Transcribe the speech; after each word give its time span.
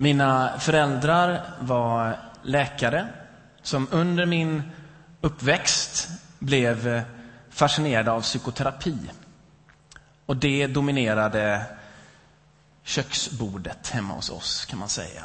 Mina 0.00 0.58
föräldrar 0.58 1.42
var 1.60 2.18
läkare 2.42 3.08
som 3.62 3.88
under 3.90 4.26
min 4.26 4.62
uppväxt 5.20 6.08
blev 6.38 7.02
fascinerade 7.50 8.10
av 8.10 8.20
psykoterapi. 8.20 8.98
Och 10.26 10.36
det 10.36 10.66
dominerade 10.66 11.64
köksbordet 12.82 13.88
hemma 13.88 14.14
hos 14.14 14.30
oss, 14.30 14.64
kan 14.64 14.78
man 14.78 14.88
säga. 14.88 15.24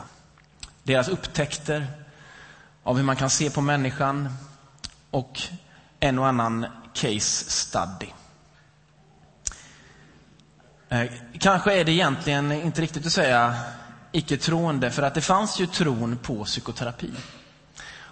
Deras 0.84 1.08
upptäckter 1.08 1.88
av 2.84 2.98
hur 2.98 3.04
man 3.04 3.16
kan 3.16 3.30
se 3.30 3.50
på 3.50 3.62
människan 3.62 4.34
och 5.12 5.42
en 6.00 6.20
och 6.20 6.28
annan 6.28 6.66
case 6.94 7.50
study. 7.50 8.10
Eh, 10.90 11.12
kanske 11.40 11.74
är 11.80 11.86
det 11.86 11.92
egentligen 11.92 12.52
inte 12.52 12.82
riktigt 12.82 13.06
att 13.06 13.14
säga 13.14 13.56
icke-troende, 14.14 14.92
för 14.92 15.04
att 15.04 15.14
det 15.14 15.22
fanns 15.22 15.60
ju 15.60 15.68
tron 15.68 16.18
på 16.18 16.44
psykoterapi. 16.44 17.12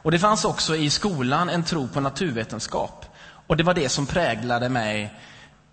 Och 0.03 0.11
det 0.11 0.19
fanns 0.19 0.45
också 0.45 0.75
i 0.75 0.89
skolan 0.89 1.49
en 1.49 1.63
tro 1.63 1.87
på 1.87 1.99
naturvetenskap. 1.99 3.05
Och 3.47 3.57
det 3.57 3.63
var 3.63 3.73
det 3.73 3.89
som 3.89 4.05
präglade 4.05 4.69
mig 4.69 5.13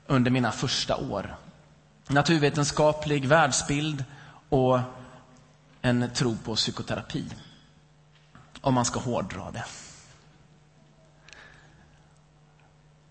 under 0.07 0.31
mina 0.31 0.53
första 0.53 0.97
år. 0.97 1.37
Naturvetenskaplig 2.09 3.27
världsbild 3.27 4.05
och 4.49 4.81
en 5.83 6.11
tro 6.15 6.37
på 6.45 6.55
psykoterapi. 6.55 7.25
Om 8.61 8.75
man 8.75 8.85
ska 8.85 9.01
hårdra 9.01 9.51
det. 9.51 9.65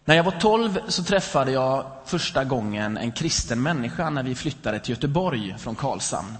När 0.05 0.15
jag 0.15 0.23
var 0.23 0.31
12 0.31 0.79
så 0.87 1.03
träffade 1.03 1.51
jag 1.51 1.85
första 2.05 2.43
gången 2.43 2.97
en 2.97 3.11
kristen 3.11 3.61
människa 3.61 4.09
när 4.09 4.23
vi 4.23 4.35
flyttade 4.35 4.79
till 4.79 4.89
Göteborg 4.89 5.55
från 5.57 5.75
Karlshamn. 5.75 6.37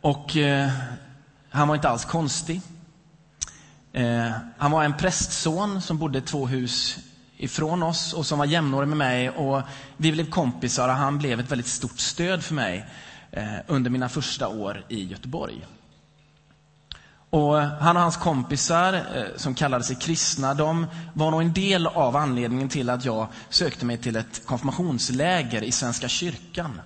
Och 0.00 0.36
eh, 0.36 0.70
han 1.50 1.68
var 1.68 1.74
inte 1.74 1.88
alls 1.88 2.04
konstig. 2.04 2.60
Eh, 3.92 4.30
han 4.58 4.70
var 4.70 4.84
en 4.84 4.96
prästson 4.96 5.82
som 5.82 5.98
bodde 5.98 6.20
två 6.20 6.46
hus 6.46 6.98
ifrån 7.36 7.82
oss 7.82 8.12
och 8.12 8.26
som 8.26 8.38
var 8.38 8.46
jämnårig 8.46 8.88
med 8.88 8.98
mig. 8.98 9.30
Och 9.30 9.62
vi 9.96 10.12
blev 10.12 10.30
kompisar 10.30 10.88
och 10.88 10.94
han 10.94 11.18
blev 11.18 11.40
ett 11.40 11.50
väldigt 11.50 11.66
stort 11.66 11.98
stöd 11.98 12.44
för 12.44 12.54
mig 12.54 12.86
eh, 13.30 13.54
under 13.66 13.90
mina 13.90 14.08
första 14.08 14.48
år 14.48 14.84
i 14.88 15.04
Göteborg. 15.04 15.66
Och 17.30 17.60
han 17.60 17.96
och 17.96 18.02
hans 18.02 18.16
kompisar, 18.16 18.92
eh, 18.92 19.36
som 19.36 19.54
kallade 19.54 19.84
sig 19.84 19.96
kristna, 19.96 20.54
de 20.54 20.86
var 21.14 21.30
nog 21.30 21.40
en 21.40 21.52
del 21.52 21.86
av 21.86 22.16
anledningen 22.16 22.68
till 22.68 22.90
att 22.90 23.04
jag 23.04 23.28
sökte 23.48 23.86
mig 23.86 23.98
till 23.98 24.16
ett 24.16 24.46
konfirmationsläger 24.46 25.62
i 25.62 25.72
Svenska 25.72 26.08
kyrkan 26.08 26.80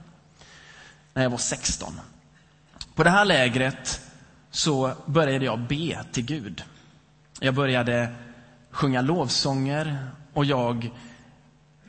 när 1.14 1.22
jag 1.22 1.30
var 1.30 1.38
16. 1.38 2.00
På 2.94 3.04
det 3.04 3.10
här 3.10 3.24
lägret 3.24 4.00
så 4.50 4.94
började 5.06 5.44
jag 5.44 5.60
be 5.60 6.04
till 6.12 6.24
Gud. 6.24 6.64
Jag 7.40 7.54
började 7.54 8.14
sjunga 8.70 9.00
lovsånger 9.00 10.10
och 10.32 10.44
jag 10.44 10.90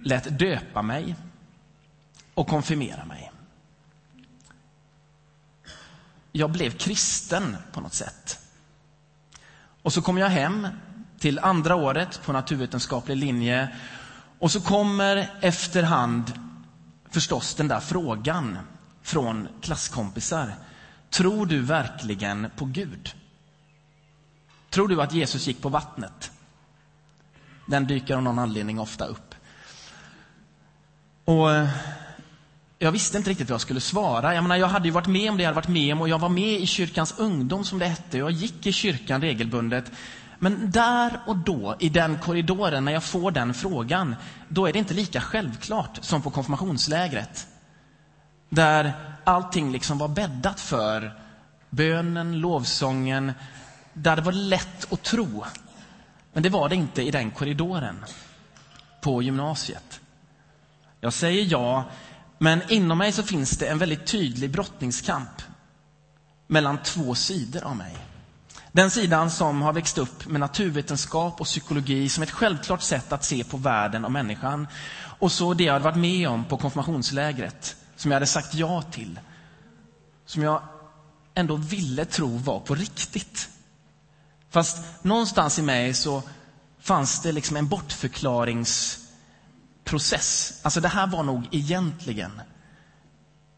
lät 0.03 0.39
döpa 0.39 0.81
mig 0.81 1.16
och 2.33 2.47
konfirmera 2.47 3.05
mig. 3.05 3.31
Jag 6.31 6.52
blev 6.52 6.71
kristen 6.71 7.58
på 7.71 7.81
något 7.81 7.93
sätt. 7.93 8.39
Och 9.81 9.93
så 9.93 10.02
kom 10.02 10.17
jag 10.17 10.30
hem 10.30 10.67
till 11.19 11.39
andra 11.39 11.75
året 11.75 12.21
på 12.25 12.33
naturvetenskaplig 12.33 13.17
linje 13.17 13.75
och 14.39 14.52
så 14.52 14.61
kommer 14.61 15.30
efterhand 15.41 16.31
förstås 17.09 17.55
den 17.55 17.67
där 17.67 17.80
frågan 17.80 18.58
från 19.02 19.47
klasskompisar. 19.61 20.53
Tror 21.12 21.45
du 21.45 21.59
verkligen 21.59 22.48
på 22.56 22.66
Gud? 22.66 23.16
Tror 24.70 24.88
du 24.88 25.02
att 25.02 25.14
Jesus 25.14 25.48
gick 25.48 25.62
på 25.62 25.70
vattnet? 25.70 26.31
Den 27.66 27.88
dyker 27.88 28.16
av 28.16 28.23
någon 28.23 28.40
anledning 28.40 28.80
ofta 28.80 29.05
upp. 29.05 29.36
Och 31.26 31.52
eh, 31.52 31.70
jag 32.80 32.92
visste 32.92 33.17
inte 33.17 33.30
riktigt 33.30 33.50
vad 33.50 33.54
jag 33.54 33.61
skulle 33.61 33.80
svara. 33.80 34.36
Jag, 34.36 34.42
menar, 34.44 34.55
jag 34.55 34.67
hade 34.67 34.86
ju 34.88 34.92
varit 34.92 35.08
med 35.08 35.30
om 35.30 35.38
det 35.38 35.44
jag 35.44 35.48
hade 35.50 35.55
varit 35.55 35.67
med 35.67 35.94
om 35.94 36.02
och 36.02 36.10
jag 36.10 36.20
var 36.20 36.30
med 36.30 36.60
i 36.60 36.66
kyrkans 36.66 37.16
ungdom 37.17 37.64
som 37.64 37.80
det 37.80 37.86
hette. 37.86 38.17
Jag 38.17 38.32
gick 38.32 38.67
i 38.67 38.71
kyrkan 38.71 39.21
regelbundet. 39.21 39.92
Men 40.39 40.71
där 40.71 41.20
och 41.26 41.38
då, 41.38 41.76
i 41.80 41.89
den 41.89 42.20
korridoren, 42.20 42.86
när 42.86 42.92
jag 42.92 43.04
får 43.04 43.32
den 43.32 43.54
frågan, 43.54 44.16
då 44.48 44.67
är 44.67 44.73
det 44.73 44.80
inte 44.80 44.94
lika 44.94 45.21
självklart 45.21 46.00
som 46.02 46.21
på 46.21 46.30
konfirmationslägret. 46.30 47.48
Där 48.50 49.11
allting 49.23 49.71
liksom 49.71 49.98
var 49.98 50.08
bäddat 50.08 50.59
för 50.59 51.20
bönen, 51.70 52.39
lovsången, 52.39 53.32
där 53.93 54.15
det 54.15 54.21
var 54.21 54.32
lätt 54.32 54.93
att 54.93 55.04
tro. 55.04 55.45
Men 56.33 56.43
det 56.43 56.49
var 56.49 56.70
det 56.70 56.76
inte 56.76 57.02
i 57.02 57.11
den 57.11 57.32
korridoren 57.32 58.05
på 59.02 59.21
gymnasiet. 59.21 59.99
Jag 60.99 61.14
säger 61.14 61.45
ja, 61.49 61.86
men 62.37 62.61
inom 62.70 62.98
mig 62.98 63.11
så 63.11 63.23
finns 63.23 63.58
det 63.58 63.67
en 63.67 63.77
väldigt 63.77 64.05
tydlig 64.05 64.52
brottningskamp 64.52 65.42
mellan 66.48 66.77
två 66.83 67.15
sidor 67.15 67.64
av 67.64 67.76
mig. 67.76 67.98
Den 68.71 68.92
sidan 68.92 69.32
som 69.32 69.61
har 69.61 69.73
växt 69.73 69.98
upp 69.98 70.27
med 70.27 70.39
naturvetenskap 70.39 71.42
och 71.42 71.45
psykologi 71.45 72.09
som 72.09 72.23
ett 72.23 72.32
självklart 72.32 72.82
sätt 72.82 73.11
att 73.11 73.23
se 73.23 73.43
på 73.43 73.58
världen 73.58 74.05
och 74.05 74.11
människan. 74.11 74.67
Och 75.20 75.32
så 75.32 75.53
det 75.53 75.64
jag 75.64 75.73
hade 75.73 75.86
varit 75.86 75.98
med 75.98 76.30
om 76.30 76.45
på 76.45 76.58
konfirmationslägret, 76.58 77.76
som 78.02 78.12
jag 78.12 78.16
hade 78.16 78.28
sagt 78.28 78.54
ja 78.54 78.82
till. 78.82 79.20
Som 80.26 80.44
jag 80.44 80.62
ändå 81.36 81.56
ville 81.56 82.06
tro 82.06 82.38
var 82.38 82.60
på 82.60 82.76
riktigt. 82.76 83.50
Fast 84.50 85.04
någonstans 85.04 85.60
i 85.60 85.62
mig 85.62 85.94
så 85.94 86.23
fanns 86.80 87.22
det 87.22 87.32
liksom 87.32 87.58
en 87.58 87.67
bortförklaringsprocess. 87.67 90.60
Alltså 90.62 90.82
det 90.82 90.88
här 90.88 91.08
var 91.08 91.23
nog 91.23 91.48
egentligen 91.52 92.42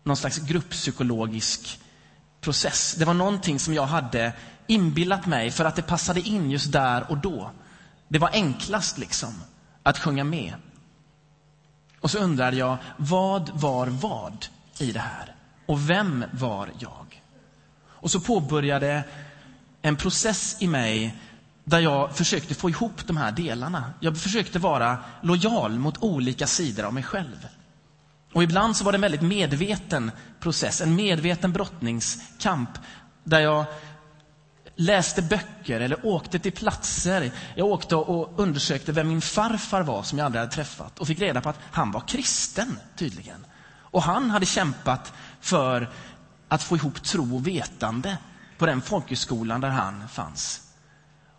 någon 0.03 0.17
slags 0.17 0.37
grupppsykologisk 0.37 1.79
process. 2.41 2.95
Det 2.97 3.05
var 3.05 3.13
någonting 3.13 3.59
som 3.59 3.73
jag 3.73 3.85
hade 3.85 4.33
inbillat 4.67 5.25
mig 5.25 5.51
för 5.51 5.65
att 5.65 5.75
det 5.75 5.81
passade 5.81 6.19
in 6.19 6.51
just 6.51 6.71
där 6.71 7.11
och 7.11 7.17
då. 7.17 7.51
Det 8.07 8.19
var 8.19 8.29
enklast 8.33 8.97
liksom 8.97 9.43
att 9.83 9.99
sjunga 9.99 10.23
med. 10.23 10.53
Och 12.03 12.11
så 12.11 12.17
undrade 12.17 12.57
jag, 12.57 12.77
vad 12.97 13.49
var 13.49 13.87
vad 13.87 14.45
i 14.79 14.91
det 14.91 14.99
här? 14.99 15.35
Och 15.65 15.89
vem 15.89 16.25
var 16.31 16.69
jag? 16.79 17.21
Och 17.87 18.11
så 18.11 18.19
påbörjade 18.19 19.03
en 19.81 19.95
process 19.95 20.57
i 20.59 20.67
mig 20.67 21.17
där 21.63 21.79
jag 21.79 22.15
försökte 22.15 22.55
få 22.55 22.69
ihop 22.69 23.07
de 23.07 23.17
här 23.17 23.31
delarna. 23.31 23.93
Jag 23.99 24.17
försökte 24.17 24.59
vara 24.59 24.97
lojal 25.21 25.79
mot 25.79 26.03
olika 26.03 26.47
sidor 26.47 26.83
av 26.83 26.93
mig 26.93 27.03
själv. 27.03 27.47
Och 28.33 28.43
ibland 28.43 28.77
så 28.77 28.83
var 28.83 28.91
det 28.91 28.95
en 28.95 29.01
väldigt 29.01 29.21
medveten 29.21 30.11
process, 30.39 30.81
en 30.81 30.95
medveten 30.95 31.51
brottningskamp 31.51 32.69
där 33.23 33.39
jag 33.39 33.65
läste 34.75 35.21
böcker 35.21 35.79
eller 35.79 36.05
åkte 36.05 36.39
till 36.39 36.51
platser. 36.51 37.31
Jag 37.55 37.67
åkte 37.67 37.95
och 37.95 38.39
undersökte 38.39 38.91
vem 38.91 39.07
min 39.07 39.21
farfar 39.21 39.81
var 39.81 40.03
som 40.03 40.17
jag 40.17 40.25
aldrig 40.25 40.39
hade 40.39 40.51
träffat 40.51 40.99
och 40.99 41.07
fick 41.07 41.19
reda 41.19 41.41
på 41.41 41.49
att 41.49 41.59
han 41.71 41.91
var 41.91 42.01
kristen 42.07 42.79
tydligen. 42.95 43.45
Och 43.79 44.03
han 44.03 44.29
hade 44.29 44.45
kämpat 44.45 45.13
för 45.41 45.89
att 46.47 46.63
få 46.63 46.75
ihop 46.75 47.03
tro 47.03 47.35
och 47.35 47.47
vetande 47.47 48.17
på 48.57 48.65
den 48.65 48.81
folkhögskolan 48.81 49.61
där 49.61 49.69
han 49.69 50.09
fanns. 50.09 50.61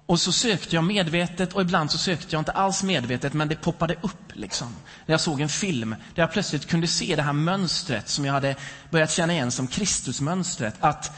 Och 0.06 0.21
så 0.21 0.33
sökte 0.33 0.75
jag 0.75 0.84
medvetet 0.84 1.53
och 1.53 1.61
ibland 1.61 1.91
så 1.91 1.99
sökte 1.99 2.34
jag 2.34 2.41
inte 2.41 2.53
alls 2.53 2.83
medvetet 2.83 3.33
men 3.33 3.49
det 3.49 3.56
poppade 3.56 3.94
upp 3.94 4.33
liksom. 4.33 4.69
När 5.06 5.12
jag 5.12 5.21
såg 5.21 5.41
en 5.41 5.49
film 5.49 5.91
där 5.91 6.23
jag 6.23 6.33
plötsligt 6.33 6.67
kunde 6.67 6.87
se 6.87 7.17
det 7.17 7.23
här 7.23 7.33
mönstret 7.33 8.09
som 8.09 8.25
jag 8.25 8.33
hade 8.33 8.56
börjat 8.91 9.11
känna 9.11 9.33
igen 9.33 9.50
som 9.50 9.67
Kristusmönstret. 9.67 10.75
Att 10.81 11.12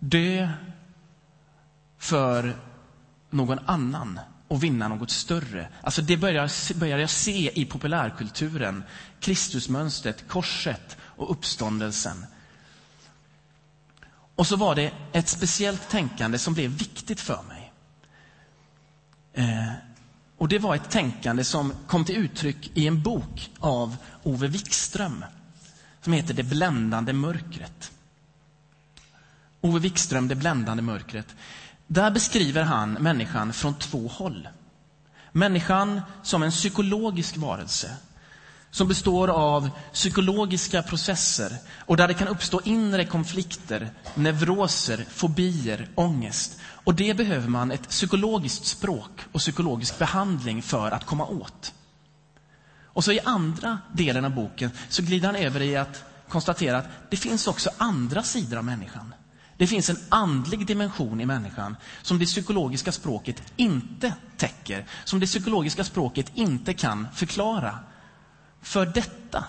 dö 0.00 0.48
för 1.98 2.56
någon 3.30 3.58
annan 3.58 4.20
och 4.48 4.64
vinna 4.64 4.88
något 4.88 5.10
större. 5.10 5.68
Alltså 5.82 6.02
det 6.02 6.16
börjar, 6.16 6.74
börjar 6.78 6.98
jag 6.98 7.10
se 7.10 7.60
i 7.60 7.64
populärkulturen. 7.64 8.82
Kristusmönstret, 9.20 10.28
korset 10.28 10.96
och 11.00 11.30
uppståndelsen. 11.30 12.26
Och 14.34 14.46
så 14.46 14.56
var 14.56 14.74
det 14.74 14.92
ett 15.12 15.28
speciellt 15.28 15.88
tänkande 15.88 16.38
som 16.38 16.54
blev 16.54 16.70
viktigt 16.70 17.20
för 17.20 17.42
mig. 17.42 17.72
Eh, 19.32 19.72
och 20.38 20.48
det 20.48 20.58
var 20.58 20.74
ett 20.74 20.90
tänkande 20.90 21.44
som 21.44 21.72
kom 21.86 22.04
till 22.04 22.16
uttryck 22.16 22.70
i 22.74 22.86
en 22.86 23.02
bok 23.02 23.50
av 23.58 23.96
Ove 24.22 24.48
Wikström 24.48 25.24
som 26.02 26.12
heter 26.12 26.34
Det 26.34 26.42
bländande 26.42 27.12
mörkret. 27.12 27.92
Ove 29.60 29.78
Wikström, 29.78 30.28
Det 30.28 30.34
bländande 30.34 30.82
mörkret. 30.82 31.36
Där 31.86 32.10
beskriver 32.10 32.62
han 32.62 32.92
människan 32.92 33.52
från 33.52 33.74
två 33.74 34.08
håll. 34.08 34.48
Människan 35.32 36.00
som 36.22 36.42
en 36.42 36.50
psykologisk 36.50 37.36
varelse 37.36 37.96
som 38.70 38.88
består 38.88 39.28
av 39.28 39.70
psykologiska 39.92 40.82
processer 40.82 41.56
och 41.78 41.96
där 41.96 42.08
det 42.08 42.14
kan 42.14 42.28
uppstå 42.28 42.60
inre 42.64 43.04
konflikter, 43.04 43.90
neuroser, 44.14 45.06
fobier, 45.10 45.88
ångest. 45.94 46.60
Och 46.66 46.94
det 46.94 47.14
behöver 47.16 47.48
man 47.48 47.70
ett 47.70 47.88
psykologiskt 47.88 48.66
språk 48.66 49.20
och 49.32 49.40
psykologisk 49.40 49.98
behandling 49.98 50.62
för 50.62 50.90
att 50.90 51.06
komma 51.06 51.26
åt. 51.26 51.74
Och 52.84 53.04
så 53.04 53.12
i 53.12 53.20
andra 53.24 53.78
delen 53.92 54.24
av 54.24 54.34
boken 54.34 54.70
så 54.88 55.02
glider 55.02 55.26
han 55.26 55.36
över 55.36 55.62
i 55.62 55.76
att 55.76 56.04
konstatera 56.28 56.78
att 56.78 56.88
det 57.10 57.16
finns 57.16 57.46
också 57.46 57.70
andra 57.78 58.22
sidor 58.22 58.56
av 58.58 58.64
människan. 58.64 59.14
Det 59.60 59.66
finns 59.66 59.90
en 59.90 59.98
andlig 60.08 60.66
dimension 60.66 61.20
i 61.20 61.26
människan 61.26 61.76
som 62.02 62.18
det 62.18 62.24
psykologiska 62.24 62.92
språket 62.92 63.52
inte 63.56 64.14
täcker, 64.36 64.86
som 65.04 65.20
det 65.20 65.26
psykologiska 65.26 65.84
språket 65.84 66.32
inte 66.34 66.74
kan 66.74 67.06
förklara. 67.14 67.78
För 68.60 68.86
detta, 68.86 69.44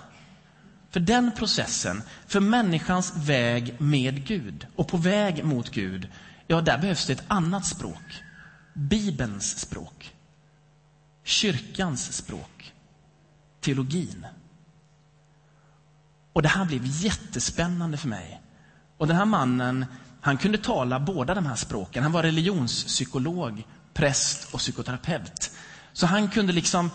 för 0.89 0.99
den 0.99 1.31
processen, 1.31 2.03
för 2.27 2.39
människans 2.39 3.13
väg 3.15 3.81
med 3.81 4.27
Gud 4.27 4.67
och 4.75 4.87
på 4.87 4.97
väg 4.97 5.45
mot 5.45 5.69
Gud, 5.69 6.07
ja, 6.47 6.61
där 6.61 6.77
behövs 6.77 7.05
det 7.05 7.13
ett 7.13 7.23
annat 7.27 7.65
språk. 7.65 8.23
Bibelns 8.73 9.59
språk. 9.59 10.13
Kyrkans 11.23 12.13
språk. 12.13 12.73
Teologin. 13.61 14.25
Och 16.33 16.41
det 16.41 16.49
här 16.49 16.65
blev 16.65 16.81
jättespännande 16.85 17.97
för 17.97 18.07
mig. 18.07 18.40
Och 19.01 19.07
den 19.07 19.17
här 19.17 19.25
mannen, 19.25 19.85
han 20.21 20.37
kunde 20.37 20.57
tala 20.57 20.99
båda 20.99 21.33
de 21.33 21.45
här 21.45 21.55
språken. 21.55 22.03
Han 22.03 22.11
var 22.11 22.23
religionspsykolog, 22.23 23.63
präst 23.93 24.53
och 24.53 24.59
psykoterapeut. 24.59 25.51
Så 25.93 26.05
han 26.05 26.27
kunde 26.29 26.53
liksom 26.53 26.91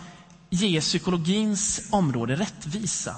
ge 0.49 0.81
psykologins 0.81 1.81
område 1.91 2.35
rättvisa 2.35 3.15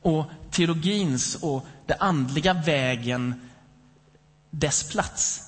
och 0.00 0.30
teologins 0.50 1.34
och 1.34 1.66
den 1.86 1.96
andliga 2.00 2.52
vägen 2.52 3.50
dess 4.50 4.90
plats. 4.90 5.40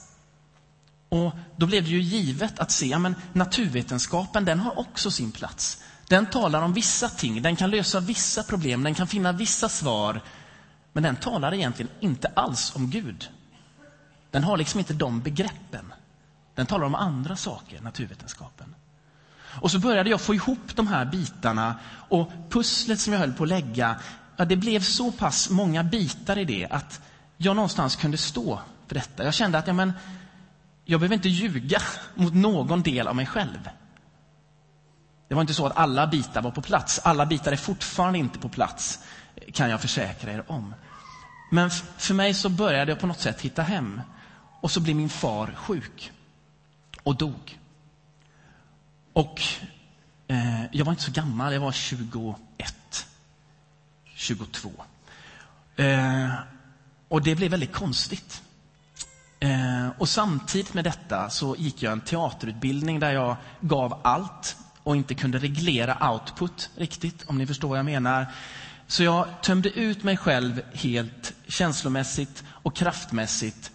Och 1.08 1.32
Då 1.56 1.66
blev 1.66 1.84
det 1.84 1.90
ju 1.90 2.00
givet 2.00 2.58
att 2.58 2.70
se 2.70 2.86
ja 2.86 2.98
men 2.98 3.14
naturvetenskapen 3.32 4.44
den 4.44 4.60
har 4.60 4.78
också 4.78 5.10
sin 5.10 5.32
plats. 5.32 5.82
Den 6.08 6.26
talar 6.26 6.62
om 6.62 6.72
vissa 6.72 7.08
ting, 7.08 7.42
den 7.42 7.56
kan 7.56 7.70
lösa 7.70 8.00
vissa 8.00 8.42
problem, 8.42 8.82
den 8.82 8.94
kan 8.94 9.06
finna 9.06 9.32
vissa 9.32 9.68
svar. 9.68 10.20
Men 10.94 11.02
den 11.02 11.16
talar 11.16 11.54
egentligen 11.54 11.90
inte 12.00 12.28
alls 12.34 12.76
om 12.76 12.90
Gud. 12.90 13.30
Den 14.30 14.44
har 14.44 14.56
liksom 14.56 14.80
inte 14.80 14.94
de 14.94 15.20
begreppen. 15.20 15.92
Den 16.54 16.66
talar 16.66 16.86
om 16.86 16.94
andra 16.94 17.36
saker, 17.36 17.80
naturvetenskapen. 17.80 18.74
Och 19.60 19.70
så 19.70 19.78
började 19.78 20.10
jag 20.10 20.20
få 20.20 20.34
ihop 20.34 20.76
de 20.76 20.86
här 20.86 21.04
bitarna 21.04 21.74
och 22.08 22.30
pusslet 22.50 23.00
som 23.00 23.12
jag 23.12 23.20
höll 23.20 23.32
på 23.32 23.42
att 23.42 23.48
lägga, 23.48 23.96
ja, 24.36 24.44
det 24.44 24.56
blev 24.56 24.80
så 24.80 25.12
pass 25.12 25.50
många 25.50 25.84
bitar 25.84 26.38
i 26.38 26.44
det 26.44 26.66
att 26.70 27.00
jag 27.36 27.56
någonstans 27.56 27.96
kunde 27.96 28.16
stå 28.16 28.60
för 28.86 28.94
detta. 28.94 29.24
Jag 29.24 29.34
kände 29.34 29.58
att 29.58 29.66
ja, 29.66 29.72
men, 29.72 29.92
jag 30.84 31.00
behöver 31.00 31.14
inte 31.14 31.28
ljuga 31.28 31.78
mot 32.14 32.34
någon 32.34 32.82
del 32.82 33.08
av 33.08 33.16
mig 33.16 33.26
själv. 33.26 33.68
Det 35.28 35.34
var 35.34 35.40
inte 35.40 35.54
så 35.54 35.66
att 35.66 35.76
alla 35.76 36.06
bitar 36.06 36.42
var 36.42 36.50
på 36.50 36.62
plats. 36.62 37.00
Alla 37.04 37.26
bitar 37.26 37.52
är 37.52 37.56
fortfarande 37.56 38.18
inte 38.18 38.38
på 38.38 38.48
plats, 38.48 39.00
kan 39.54 39.70
jag 39.70 39.80
försäkra 39.80 40.32
er 40.32 40.50
om. 40.50 40.74
Men 41.50 41.70
för 41.98 42.14
mig 42.14 42.34
så 42.34 42.48
började 42.48 42.92
jag 42.92 43.00
på 43.00 43.06
något 43.06 43.20
sätt 43.20 43.40
hitta 43.40 43.62
hem. 43.62 44.00
Och 44.60 44.70
så 44.70 44.80
blev 44.80 44.96
min 44.96 45.08
far 45.08 45.54
sjuk 45.56 46.12
och 47.02 47.16
dog. 47.16 47.58
Och 49.12 49.42
eh, 50.28 50.64
jag 50.72 50.84
var 50.84 50.92
inte 50.92 51.04
så 51.04 51.12
gammal, 51.12 51.52
jag 51.52 51.60
var 51.60 51.72
21, 51.72 53.06
22. 54.14 54.72
Eh, 55.76 56.30
och 57.08 57.22
det 57.22 57.34
blev 57.34 57.50
väldigt 57.50 57.72
konstigt. 57.72 58.42
Eh, 59.40 59.88
och 59.98 60.08
samtidigt 60.08 60.74
med 60.74 60.84
detta 60.84 61.30
så 61.30 61.56
gick 61.58 61.82
jag 61.82 61.92
en 61.92 62.00
teaterutbildning 62.00 63.00
där 63.00 63.12
jag 63.12 63.36
gav 63.60 64.00
allt 64.04 64.56
och 64.82 64.96
inte 64.96 65.14
kunde 65.14 65.38
reglera 65.38 66.10
output 66.10 66.70
riktigt, 66.76 67.24
om 67.26 67.38
ni 67.38 67.46
förstår 67.46 67.68
vad 67.68 67.78
jag 67.78 67.84
menar. 67.84 68.26
Så 68.86 69.02
jag 69.02 69.26
tömde 69.42 69.70
ut 69.70 70.02
mig 70.02 70.16
själv 70.16 70.62
helt 70.72 71.34
känslomässigt 71.46 72.44
och 72.48 72.76
kraftmässigt. 72.76 73.70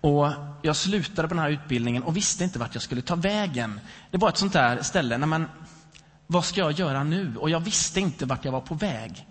Och 0.00 0.28
jag 0.62 0.76
slutade 0.76 1.28
på 1.28 1.34
den 1.34 1.42
här 1.42 1.50
utbildningen 1.50 2.02
och 2.02 2.16
visste 2.16 2.44
inte 2.44 2.58
vart 2.58 2.74
jag 2.74 2.82
skulle 2.82 3.02
ta 3.02 3.14
vägen. 3.14 3.80
Det 4.10 4.18
var 4.18 4.28
ett 4.28 4.36
sånt 4.36 4.52
där 4.52 4.82
ställe, 4.82 5.18
när 5.18 5.26
man, 5.26 5.48
vad 6.26 6.44
ska 6.44 6.60
jag 6.60 6.72
göra 6.72 7.04
nu? 7.04 7.36
Och 7.36 7.50
jag 7.50 7.60
visste 7.60 8.00
inte 8.00 8.26
vart 8.26 8.44
jag 8.44 8.52
var 8.52 8.60
på 8.60 8.74
väg. 8.74 9.26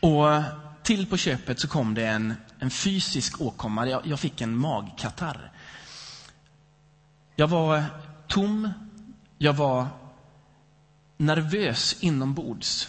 Och 0.00 0.42
till 0.82 1.06
på 1.06 1.16
köpet 1.16 1.60
så 1.60 1.68
kom 1.68 1.94
det 1.94 2.06
en, 2.06 2.34
en 2.58 2.70
fysisk 2.70 3.40
åkomma. 3.40 3.88
Jag, 3.88 4.06
jag 4.06 4.20
fick 4.20 4.40
en 4.40 4.56
magkatarr. 4.56 5.52
Jag 7.36 7.48
var 7.48 7.84
tom, 8.28 8.72
jag 9.38 9.52
var 9.52 9.86
nervös 11.22 11.96
inombords. 12.00 12.88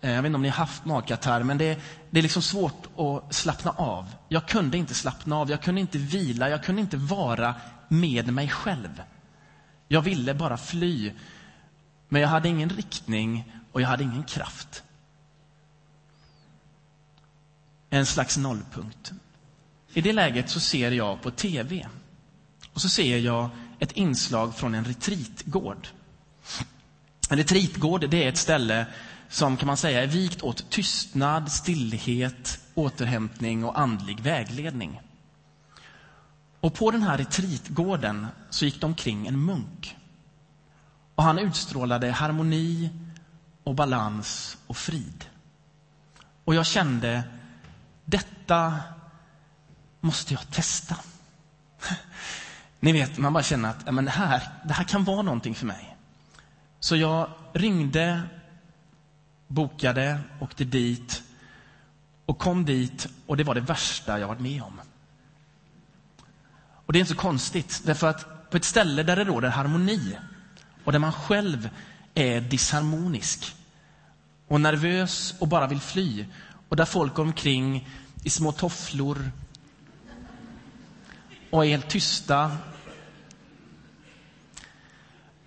Eh, 0.00 0.10
jag 0.10 0.22
vet 0.22 0.26
inte 0.26 0.36
om 0.36 0.42
ni 0.42 0.48
har 0.48 0.56
haft 0.56 0.84
magkatarr, 0.84 1.42
men 1.42 1.58
det, 1.58 1.80
det 2.10 2.18
är 2.18 2.22
liksom 2.22 2.42
svårt 2.42 2.86
att 2.96 3.34
slappna 3.34 3.70
av. 3.70 4.14
Jag 4.28 4.48
kunde 4.48 4.78
inte 4.78 4.94
slappna 4.94 5.36
av, 5.36 5.50
jag 5.50 5.62
kunde 5.62 5.80
inte 5.80 5.98
vila, 5.98 6.48
jag 6.48 6.64
kunde 6.64 6.80
inte 6.80 6.96
vara 6.96 7.54
med 7.88 8.32
mig 8.32 8.48
själv. 8.48 9.02
Jag 9.88 10.02
ville 10.02 10.34
bara 10.34 10.56
fly, 10.56 11.12
men 12.08 12.22
jag 12.22 12.28
hade 12.28 12.48
ingen 12.48 12.70
riktning 12.70 13.52
och 13.72 13.80
jag 13.80 13.88
hade 13.88 14.04
ingen 14.04 14.24
kraft. 14.24 14.82
En 17.90 18.06
slags 18.06 18.36
nollpunkt. 18.36 19.12
I 19.92 20.00
det 20.00 20.12
läget 20.12 20.50
så 20.50 20.60
ser 20.60 20.90
jag 20.90 21.22
på 21.22 21.30
tv. 21.30 21.88
Och 22.72 22.80
så 22.80 22.88
ser 22.88 23.18
jag 23.18 23.50
ett 23.78 23.92
inslag 23.92 24.56
från 24.56 24.74
en 24.74 24.84
retreatgård. 24.84 25.88
En 27.30 27.36
retreatgård 27.36 28.10
det 28.10 28.24
är 28.24 28.28
ett 28.28 28.36
ställe 28.36 28.86
som 29.28 29.56
kan 29.56 29.66
man 29.66 29.76
säga 29.76 30.02
är 30.02 30.06
vikt 30.06 30.42
åt 30.42 30.70
tystnad, 30.70 31.52
stillhet, 31.52 32.60
återhämtning 32.74 33.64
och 33.64 33.78
andlig 33.80 34.20
vägledning. 34.20 35.00
Och 36.60 36.74
på 36.74 36.90
den 36.90 37.02
här 37.02 37.18
retreatgården 37.18 38.26
så 38.50 38.64
gick 38.64 38.80
det 38.80 38.86
omkring 38.86 39.26
en 39.26 39.44
munk. 39.44 39.96
Och 41.14 41.22
han 41.22 41.38
utstrålade 41.38 42.10
harmoni 42.10 42.90
och 43.64 43.74
balans 43.74 44.58
och 44.66 44.76
frid. 44.76 45.24
Och 46.44 46.54
jag 46.54 46.66
kände, 46.66 47.22
detta 48.04 48.74
måste 50.00 50.34
jag 50.34 50.50
testa. 50.50 50.96
Ni 52.80 52.92
vet, 52.92 53.18
man 53.18 53.32
bara 53.32 53.42
känner 53.42 53.68
att 53.70 53.94
men 53.94 54.04
det, 54.04 54.10
här, 54.10 54.42
det 54.64 54.72
här 54.72 54.84
kan 54.84 55.04
vara 55.04 55.22
någonting 55.22 55.54
för 55.54 55.66
mig. 55.66 55.89
Så 56.80 56.96
jag 56.96 57.30
ringde, 57.52 58.22
bokade, 59.46 60.20
åkte 60.40 60.64
dit 60.64 61.22
och 62.26 62.38
kom 62.38 62.64
dit 62.64 63.08
och 63.26 63.36
det 63.36 63.44
var 63.44 63.54
det 63.54 63.60
värsta 63.60 64.18
jag 64.18 64.28
varit 64.28 64.40
med 64.40 64.62
om. 64.62 64.80
Och 66.86 66.92
det 66.92 66.98
är 66.98 67.00
inte 67.00 67.12
så 67.12 67.18
konstigt, 67.18 67.82
därför 67.84 68.08
att 68.08 68.50
på 68.50 68.56
ett 68.56 68.64
ställe 68.64 69.02
där 69.02 69.16
det 69.16 69.24
råder 69.24 69.48
harmoni 69.48 70.18
och 70.84 70.92
där 70.92 70.98
man 70.98 71.12
själv 71.12 71.70
är 72.14 72.40
disharmonisk 72.40 73.56
och 74.48 74.60
nervös 74.60 75.34
och 75.38 75.48
bara 75.48 75.66
vill 75.66 75.80
fly 75.80 76.26
och 76.68 76.76
där 76.76 76.84
folk 76.84 77.14
går 77.14 77.22
omkring 77.22 77.88
i 78.24 78.30
små 78.30 78.52
tofflor 78.52 79.30
och 81.50 81.64
är 81.64 81.70
helt 81.70 81.88
tysta 81.88 82.56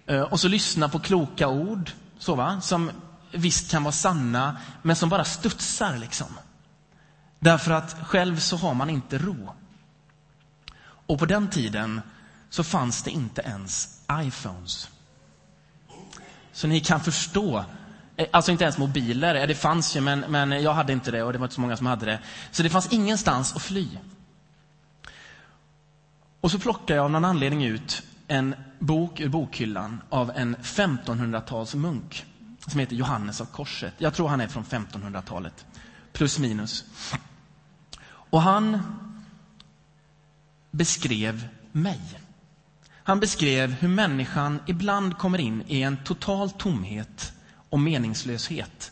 Eh, 0.06 0.22
och 0.22 0.40
så 0.40 0.48
lyssna 0.48 0.90
på 0.90 1.00
kloka 1.00 1.48
ord, 1.48 1.92
så 2.18 2.36
va? 2.36 2.62
som 2.62 2.92
visst 3.32 3.72
kan 3.72 3.84
vara 3.84 3.92
sanna, 3.92 4.58
men 4.82 4.96
som 4.96 5.10
bara 5.10 5.26
studsar. 5.26 5.98
liksom. 5.98 6.28
Därför 7.40 7.72
att 7.72 7.96
själv 8.04 8.40
så 8.40 8.58
har 8.58 8.74
man 8.74 8.90
inte 8.90 9.18
ro. 9.18 9.54
Och 10.84 11.20
på 11.20 11.26
den 11.26 11.50
tiden 11.50 12.02
så 12.50 12.64
fanns 12.64 13.04
det 13.04 13.12
inte 13.12 13.42
ens 13.42 14.02
iPhones. 14.12 14.90
Så 16.52 16.68
ni 16.68 16.80
kan 16.80 17.00
förstå, 17.00 17.66
eh, 18.16 18.28
alltså 18.32 18.52
inte 18.52 18.64
ens 18.64 18.78
mobiler, 18.78 19.36
eh, 19.36 19.48
det 19.48 19.56
fanns 19.56 19.96
ju 19.96 20.02
men, 20.02 20.20
men 20.20 20.52
jag 20.52 20.74
hade 20.74 20.94
inte 20.94 21.12
det 21.12 21.24
och 21.24 21.34
det 21.34 21.40
var 21.40 21.46
inte 21.46 21.56
så 21.56 21.62
många 21.62 21.78
som 21.78 21.86
hade 21.86 22.06
det. 22.06 22.20
Så 22.52 22.64
det 22.64 22.70
fanns 22.70 22.94
ingenstans 22.94 23.56
att 23.56 23.62
fly. 23.62 23.88
Och 26.42 26.52
så 26.52 26.60
plockar 26.60 26.96
jag 26.96 27.04
av 27.04 27.12
någon 27.12 27.26
anledning 27.26 27.64
ut 27.64 28.04
en 28.28 28.56
bok 28.86 29.20
ur 29.20 29.30
bokhyllan 29.30 30.02
av 30.10 30.32
en 30.36 30.56
1500-talsmunk 30.56 32.26
som 32.68 32.80
heter 32.80 32.96
Johannes 32.96 33.42
av 33.42 33.46
korset. 33.46 33.94
Jag 33.98 34.14
tror 34.14 34.28
han 34.28 34.42
är 34.42 34.48
från 34.48 34.64
1500-talet, 34.64 35.66
plus 36.14 36.40
minus. 36.40 36.86
Och 38.06 38.42
han 38.42 38.82
beskrev 40.72 41.48
mig. 41.72 42.20
Han 43.04 43.20
beskrev 43.20 43.72
hur 43.72 43.88
människan 43.88 44.60
ibland 44.68 45.18
kommer 45.18 45.40
in 45.40 45.64
i 45.68 45.82
en 45.82 46.04
total 46.04 46.50
tomhet 46.50 47.34
och 47.70 47.80
meningslöshet. 47.80 48.92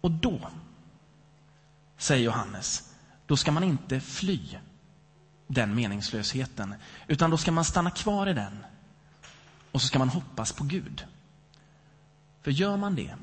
Och 0.00 0.10
då, 0.10 0.50
säger 1.98 2.24
Johannes, 2.24 2.94
då 3.26 3.36
ska 3.36 3.52
man 3.52 3.64
inte 3.64 4.00
fly 4.00 4.40
den 5.50 5.74
meningslösheten, 5.74 6.74
utan 7.06 7.30
då 7.30 7.36
ska 7.36 7.52
man 7.52 7.64
stanna 7.64 7.90
kvar 7.90 8.26
i 8.26 8.34
den 8.34 8.64
och 9.72 9.80
så 9.80 9.86
ska 9.86 9.98
man 9.98 10.08
hoppas 10.08 10.52
på 10.52 10.64
Gud. 10.64 11.06
För 12.42 12.50
gör 12.50 12.76
man 12.76 12.94
det, 12.94 13.14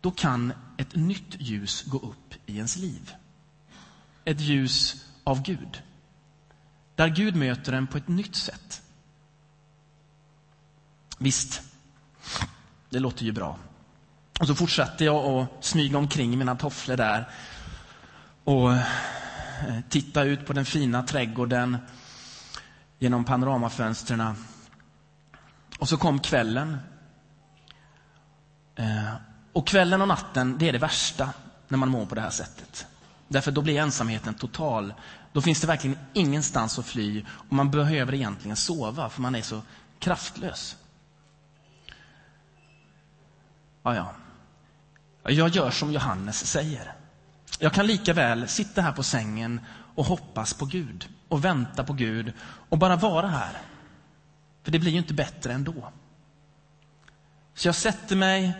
då 0.00 0.10
kan 0.10 0.52
ett 0.76 0.94
nytt 0.94 1.36
ljus 1.38 1.82
gå 1.82 1.98
upp 1.98 2.34
i 2.46 2.56
ens 2.56 2.76
liv. 2.76 3.14
Ett 4.24 4.40
ljus 4.40 5.04
av 5.24 5.42
Gud. 5.42 5.82
Där 6.94 7.08
Gud 7.08 7.36
möter 7.36 7.72
en 7.72 7.86
på 7.86 7.98
ett 7.98 8.08
nytt 8.08 8.36
sätt. 8.36 8.82
Visst, 11.18 11.62
det 12.90 12.98
låter 12.98 13.24
ju 13.24 13.32
bra. 13.32 13.58
Och 14.40 14.46
så 14.46 14.54
fortsatte 14.54 15.04
jag 15.04 15.24
att 15.24 15.64
smyga 15.64 15.98
omkring 15.98 16.32
i 16.32 16.36
mina 16.36 16.56
tofflor 16.56 16.96
där 16.96 17.28
och 18.44 18.72
Eh, 19.68 19.80
titta 19.88 20.22
ut 20.22 20.46
på 20.46 20.52
den 20.52 20.64
fina 20.64 21.02
trädgården 21.02 21.78
genom 22.98 23.24
panoramafönstren. 23.24 24.34
Och 25.78 25.88
så 25.88 25.96
kom 25.96 26.18
kvällen. 26.18 26.78
Eh, 28.76 29.14
och 29.52 29.66
kvällen 29.66 30.02
och 30.02 30.08
natten, 30.08 30.58
det 30.58 30.68
är 30.68 30.72
det 30.72 30.78
värsta 30.78 31.30
när 31.68 31.78
man 31.78 31.88
mår 31.88 32.06
på 32.06 32.14
det 32.14 32.20
här 32.20 32.30
sättet. 32.30 32.86
Därför 33.28 33.52
då 33.52 33.62
blir 33.62 33.78
ensamheten 33.78 34.34
total. 34.34 34.94
Då 35.32 35.40
finns 35.40 35.60
det 35.60 35.66
verkligen 35.66 35.98
ingenstans 36.12 36.78
att 36.78 36.86
fly 36.86 37.24
och 37.28 37.52
man 37.52 37.70
behöver 37.70 38.14
egentligen 38.14 38.56
sova 38.56 39.08
för 39.08 39.22
man 39.22 39.34
är 39.34 39.42
så 39.42 39.62
kraftlös. 39.98 40.76
Ja, 43.82 43.94
ja. 43.94 44.12
Jag 45.22 45.48
gör 45.48 45.70
som 45.70 45.92
Johannes 45.92 46.46
säger. 46.46 46.99
Jag 47.62 47.72
kan 47.72 47.86
lika 47.86 48.12
väl 48.12 48.48
sitta 48.48 48.82
här 48.82 48.92
på 48.92 49.02
sängen 49.02 49.60
och 49.94 50.04
hoppas 50.04 50.54
på 50.54 50.64
Gud 50.64 51.08
och 51.28 51.44
vänta 51.44 51.84
på 51.84 51.92
Gud 51.92 52.32
och 52.42 52.78
bara 52.78 52.96
vara 52.96 53.26
här. 53.26 53.60
För 54.62 54.72
det 54.72 54.78
blir 54.78 54.92
ju 54.92 54.98
inte 54.98 55.14
bättre 55.14 55.52
ändå. 55.52 55.92
Så 57.54 57.68
jag 57.68 57.74
sätter 57.74 58.16
mig 58.16 58.52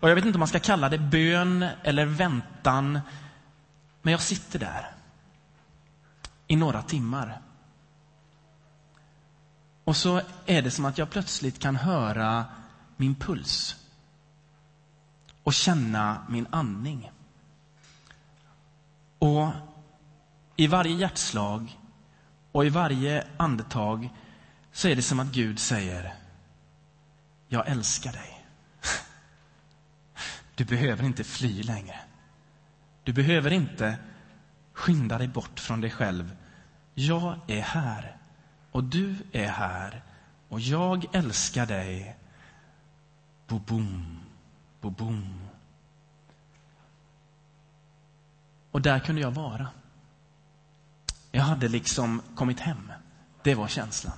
och 0.00 0.10
jag 0.10 0.14
vet 0.14 0.24
inte 0.24 0.36
om 0.36 0.40
man 0.40 0.48
ska 0.48 0.58
kalla 0.58 0.88
det 0.88 0.98
bön 0.98 1.66
eller 1.82 2.06
väntan. 2.06 3.00
Men 4.02 4.12
jag 4.12 4.20
sitter 4.20 4.58
där 4.58 4.90
i 6.46 6.56
några 6.56 6.82
timmar. 6.82 7.40
Och 9.84 9.96
så 9.96 10.20
är 10.46 10.62
det 10.62 10.70
som 10.70 10.84
att 10.84 10.98
jag 10.98 11.10
plötsligt 11.10 11.58
kan 11.58 11.76
höra 11.76 12.44
min 12.96 13.14
puls 13.14 13.76
och 15.42 15.54
känna 15.54 16.26
min 16.28 16.46
andning. 16.50 17.10
Och 19.26 19.52
i 20.56 20.66
varje 20.66 20.96
hjärtslag 20.96 21.78
och 22.52 22.66
i 22.66 22.68
varje 22.68 23.26
andetag 23.36 24.08
så 24.72 24.88
är 24.88 24.96
det 24.96 25.02
som 25.02 25.20
att 25.20 25.32
Gud 25.32 25.58
säger 25.58 26.14
Jag 27.48 27.68
älskar 27.68 28.12
dig. 28.12 28.46
Du 30.54 30.64
behöver 30.64 31.04
inte 31.04 31.24
fly 31.24 31.62
längre. 31.62 32.00
Du 33.04 33.12
behöver 33.12 33.50
inte 33.50 33.98
skynda 34.72 35.18
dig 35.18 35.28
bort 35.28 35.60
från 35.60 35.80
dig 35.80 35.90
själv. 35.90 36.36
Jag 36.94 37.38
är 37.46 37.62
här 37.62 38.16
och 38.72 38.84
du 38.84 39.14
är 39.32 39.48
här 39.48 40.02
och 40.48 40.60
jag 40.60 41.04
älskar 41.12 41.66
dig. 41.66 42.16
Bo-boom, 43.46 44.20
bo-boom. 44.80 45.46
Och 48.76 48.82
där 48.82 48.98
kunde 48.98 49.20
jag 49.20 49.30
vara. 49.30 49.68
Jag 51.32 51.42
hade 51.42 51.68
liksom 51.68 52.22
kommit 52.34 52.60
hem. 52.60 52.92
Det 53.42 53.54
var 53.54 53.68
känslan. 53.68 54.16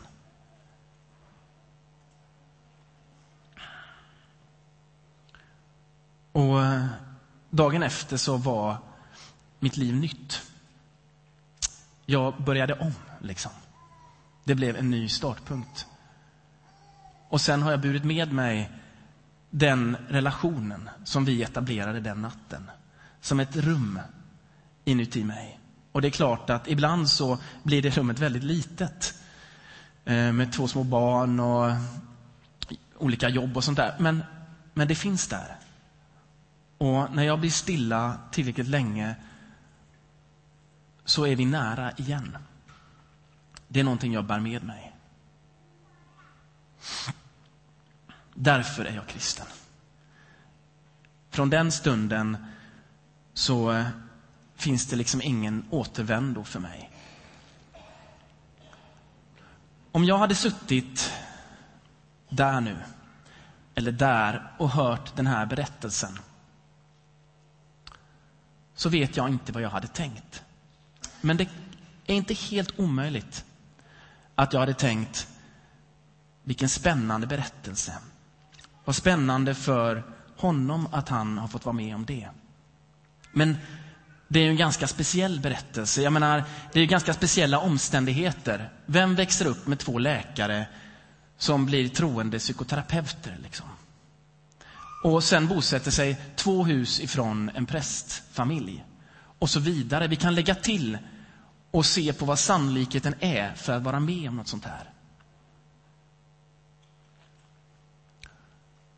Och 6.33 6.65
eh, 6.65 6.87
dagen 7.51 7.83
efter 7.83 8.17
så 8.17 8.37
var 8.37 8.77
mitt 9.59 9.77
liv 9.77 9.95
nytt. 9.95 10.43
Jag 12.07 12.43
började 12.43 12.75
om, 12.75 12.95
liksom. 13.21 13.53
Det 14.45 14.55
blev 14.55 14.77
en 14.77 14.91
ny 14.91 15.09
startpunkt. 15.09 15.87
Och 17.29 17.41
sen 17.41 17.63
har 17.63 17.71
jag 17.71 17.81
burit 17.81 18.05
med 18.05 18.33
mig 18.33 18.73
den 19.51 19.97
relationen 20.09 20.91
som 21.05 21.25
vi 21.25 21.43
etablerade 21.43 22.01
den 22.01 22.23
natten. 22.23 22.71
Som 23.21 23.41
ett 23.41 23.57
rum 23.57 24.01
inuti 24.89 25.25
mig. 25.25 25.61
Och 25.93 26.03
det 26.03 26.09
är 26.09 26.11
klart 26.11 26.51
att 26.51 26.69
ibland 26.69 27.11
så 27.11 27.39
blir 27.63 27.83
det 27.83 27.97
rummet 27.97 28.19
väldigt 28.19 28.43
litet. 28.45 29.15
Eh, 30.05 30.33
med 30.33 30.53
två 30.53 30.69
små 30.69 30.85
barn 30.85 31.41
och 31.41 31.73
olika 32.97 33.29
jobb 33.29 33.57
och 33.57 33.65
sånt 33.65 33.77
där. 33.77 33.97
Men, 33.99 34.25
men 34.75 34.89
det 34.89 34.95
finns 34.95 35.29
där. 35.29 35.57
Och 36.79 37.15
när 37.15 37.23
jag 37.23 37.41
blir 37.41 37.51
stilla 37.51 38.19
tillräckligt 38.31 38.69
länge 38.69 39.15
så 41.05 41.27
är 41.27 41.37
vi 41.37 41.45
nära 41.45 41.93
igen. 41.93 42.37
Det 43.69 43.81
är 43.81 43.85
någonting 43.85 44.13
jag 44.13 44.25
bär 44.25 44.41
med 44.41 44.65
mig. 44.65 44.97
Därför 48.35 48.85
är 48.85 48.95
jag 48.95 49.07
kristen. 49.07 49.47
Från 51.31 51.51
den 51.51 51.73
stunden 51.73 52.37
så 53.35 53.85
finns 54.59 54.87
det 54.87 54.97
liksom 54.97 55.23
ingen 55.23 55.65
återvändo 55.71 56.45
för 56.45 56.61
mig. 56.61 56.91
Om 59.93 60.05
jag 60.05 60.19
hade 60.19 60.35
suttit 60.35 61.13
där 62.29 62.61
nu, 62.61 62.77
eller 63.75 63.93
där 63.93 64.53
och 64.59 64.71
hört 64.71 65.17
den 65.17 65.27
här 65.27 65.47
berättelsen 65.47 66.19
så 68.75 68.89
vet 68.89 69.17
jag 69.17 69.29
inte 69.29 69.53
vad 69.53 69.63
jag 69.63 69.71
hade 69.71 69.87
tänkt. 69.87 70.45
Men 71.21 71.37
det 71.37 71.49
är 72.07 72.15
inte 72.15 72.35
helt 72.35 72.79
omöjligt 72.79 73.45
att 74.35 74.53
jag 74.53 74.61
hade 74.61 74.75
tänkt 74.75 75.29
vilken 76.43 76.69
spännande 76.69 77.27
berättelse. 77.27 77.99
Vad 78.85 78.97
spännande 78.97 79.55
för 79.55 80.03
honom 80.37 80.89
att 80.93 81.09
han 81.09 81.39
har 81.39 81.49
fått 81.49 81.65
vara 81.65 81.77
med 81.77 81.95
om 81.95 82.05
det. 82.05 82.29
Men 83.33 83.57
det 84.29 84.41
är 84.41 84.49
en 84.49 84.57
ganska 84.57 84.87
speciell 84.87 85.41
berättelse. 85.41 86.03
Jag 86.03 86.13
menar, 86.13 86.45
det 86.73 86.81
är 86.81 86.87
ganska 86.87 87.15
speciella 87.15 87.59
omständigheter. 87.59 88.71
Vem 88.87 89.15
växer 89.15 89.47
upp 89.47 89.67
med 89.67 89.79
två 89.79 89.99
läkare 89.99 90.67
som 91.39 91.67
blir 91.67 91.89
troende 91.89 92.39
psykoterapeuter? 92.39 93.37
Liksom? 93.43 93.69
och 95.03 95.25
sen 95.25 95.47
bosätter 95.47 95.91
sig 95.91 96.21
två 96.37 96.65
hus 96.65 97.01
ifrån 97.01 97.51
en 97.55 97.67
prästfamilj. 97.67 98.85
Och 99.39 99.51
så 99.51 99.61
vidare. 99.61 100.07
Vi 100.07 100.17
kan 100.17 100.35
lägga 100.35 100.55
till 100.55 100.99
och 101.71 101.87
se 101.87 102.13
på 102.13 102.25
vad 102.25 102.39
sannolikheten 102.39 103.15
är 103.21 103.55
för 103.55 103.73
att 103.73 103.83
vara 103.83 104.01
med 104.01 104.29
om 104.29 104.37
något 104.37 104.49
sånt 104.49 104.65
här. 104.65 104.91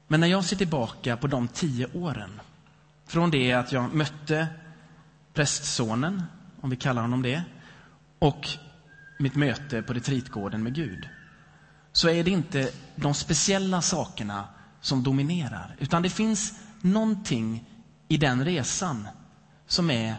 Men 0.08 0.20
när 0.20 0.26
jag 0.26 0.44
ser 0.44 0.56
tillbaka 0.56 1.16
på 1.16 1.26
de 1.26 1.48
tio 1.48 1.86
åren, 1.94 2.40
från 3.06 3.30
det 3.30 3.52
att 3.52 3.72
jag 3.72 3.94
mötte 3.94 4.46
prästsonen, 5.34 6.22
om 6.60 6.70
vi 6.70 6.76
kallar 6.76 7.02
honom 7.02 7.22
det, 7.22 7.42
och 8.18 8.48
mitt 9.18 9.34
möte 9.34 9.82
på 9.82 9.92
retreatgården 9.92 10.62
med 10.62 10.74
Gud, 10.74 11.08
så 11.92 12.08
är 12.08 12.24
det 12.24 12.30
inte 12.30 12.70
de 12.96 13.14
speciella 13.14 13.82
sakerna 13.82 14.48
som 14.80 15.02
dominerar. 15.02 15.76
Utan 15.78 16.02
det 16.02 16.10
finns 16.10 16.52
någonting 16.80 17.64
i 18.08 18.16
den 18.16 18.44
resan 18.44 19.08
som 19.66 19.90
är 19.90 20.16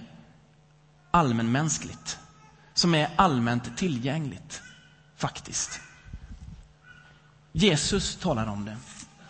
allmänmänskligt. 1.11 2.19
Som 2.73 2.95
är 2.95 3.09
allmänt 3.15 3.77
tillgängligt, 3.77 4.61
faktiskt. 5.15 5.81
Jesus 7.51 8.15
talar 8.15 8.47
om 8.47 8.65
det 8.65 8.77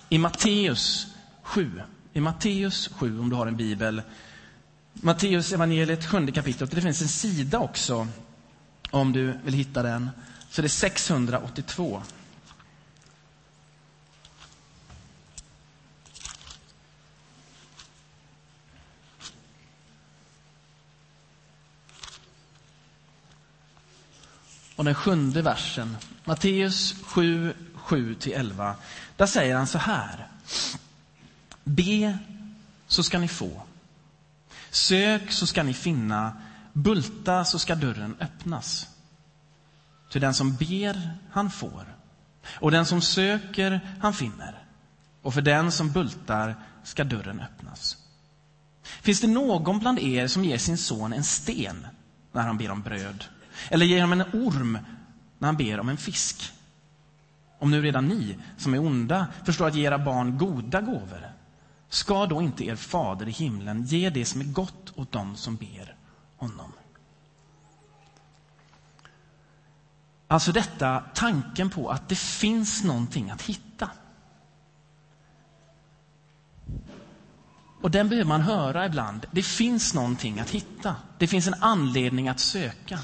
i 0.09 0.17
Matteus 0.17 1.15
7. 1.41 1.81
I 2.13 2.21
Matteus 2.21 2.87
7, 2.87 3.19
om 3.19 3.29
du 3.29 3.35
har 3.35 3.47
en 3.47 3.57
bibel. 3.57 4.01
Matteus 4.93 5.53
evangeliet, 5.53 6.05
sjunde 6.05 6.31
kapitlet. 6.31 6.71
Det 6.71 6.81
finns 6.81 7.01
en 7.01 7.07
sida 7.07 7.59
också, 7.59 8.07
om 8.91 9.13
du 9.13 9.39
vill 9.43 9.53
hitta 9.53 9.83
den. 9.83 10.09
Så 10.49 10.61
det 10.61 10.65
är 10.65 10.69
682. 10.69 12.01
och 24.81 24.85
den 24.85 24.95
sjunde 24.95 25.41
versen. 25.41 25.97
Matteus 26.23 26.95
7, 27.03 27.53
7-11. 27.75 28.73
Där 29.17 29.25
säger 29.25 29.55
han 29.55 29.67
så 29.67 29.77
här. 29.77 30.27
Be 31.63 32.17
så 32.87 33.03
ska 33.03 33.19
ni 33.19 33.27
få. 33.27 33.61
Sök 34.71 35.31
så 35.31 35.47
ska 35.47 35.63
ni 35.63 35.73
finna. 35.73 36.33
Bulta 36.73 37.45
så 37.45 37.59
ska 37.59 37.75
dörren 37.75 38.15
öppnas. 38.19 38.87
Till 40.11 40.21
den 40.21 40.33
som 40.33 40.55
ber, 40.55 41.17
han 41.31 41.51
får. 41.51 41.95
Och 42.47 42.71
den 42.71 42.85
som 42.85 43.01
söker, 43.01 43.97
han 44.01 44.13
finner. 44.13 44.63
Och 45.21 45.33
för 45.33 45.41
den 45.41 45.71
som 45.71 45.91
bultar 45.91 46.55
ska 46.83 47.03
dörren 47.03 47.39
öppnas. 47.39 47.97
Finns 48.83 49.21
det 49.21 49.27
någon 49.27 49.79
bland 49.79 49.99
er 49.99 50.27
som 50.27 50.45
ger 50.45 50.57
sin 50.57 50.77
son 50.77 51.13
en 51.13 51.23
sten 51.23 51.87
när 52.31 52.41
han 52.41 52.57
ber 52.57 52.71
om 52.71 52.81
bröd? 52.81 53.25
Eller 53.69 53.85
ger 53.85 54.01
honom 54.01 54.21
en 54.21 54.41
orm 54.41 54.77
när 55.39 55.47
han 55.47 55.57
ber 55.57 55.79
om 55.79 55.89
en 55.89 55.97
fisk? 55.97 56.53
Om 57.59 57.71
nu 57.71 57.81
redan 57.81 58.07
ni, 58.07 58.37
som 58.57 58.73
är 58.73 58.79
onda, 58.79 59.27
förstår 59.45 59.67
att 59.67 59.75
ge 59.75 59.87
era 59.87 59.97
barn 59.97 60.37
goda 60.37 60.81
gåvor, 60.81 61.31
ska 61.93 62.25
då 62.25 62.41
inte 62.41 62.65
er 62.65 62.75
fader 62.75 63.27
i 63.27 63.31
himlen 63.31 63.83
ge 63.83 64.09
det 64.09 64.25
som 64.25 64.41
är 64.41 64.45
gott 64.45 64.93
åt 64.95 65.11
dem 65.11 65.35
som 65.35 65.55
ber 65.55 65.95
honom? 66.37 66.71
Alltså 70.27 70.51
detta 70.51 71.03
tanken 71.13 71.69
på 71.69 71.89
att 71.89 72.09
det 72.09 72.17
finns 72.17 72.83
någonting 72.83 73.29
att 73.29 73.41
hitta. 73.41 73.89
Och 77.81 77.91
den 77.91 78.09
behöver 78.09 78.27
man 78.27 78.41
höra 78.41 78.85
ibland. 78.85 79.25
Det 79.31 79.43
finns 79.43 79.93
någonting 79.93 80.39
att 80.39 80.49
hitta. 80.49 80.95
Det 81.17 81.27
finns 81.27 81.47
en 81.47 81.53
anledning 81.53 82.27
att 82.27 82.39
söka. 82.39 82.99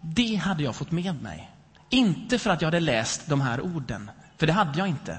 Det 0.00 0.34
hade 0.34 0.62
jag 0.62 0.76
fått 0.76 0.90
med 0.90 1.22
mig. 1.22 1.50
Inte 1.90 2.38
för 2.38 2.50
att 2.50 2.62
jag 2.62 2.66
hade 2.66 2.80
läst 2.80 3.26
de 3.26 3.40
här 3.40 3.60
orden, 3.60 4.10
för 4.36 4.46
det 4.46 4.52
hade 4.52 4.78
jag 4.78 4.88
inte. 4.88 5.18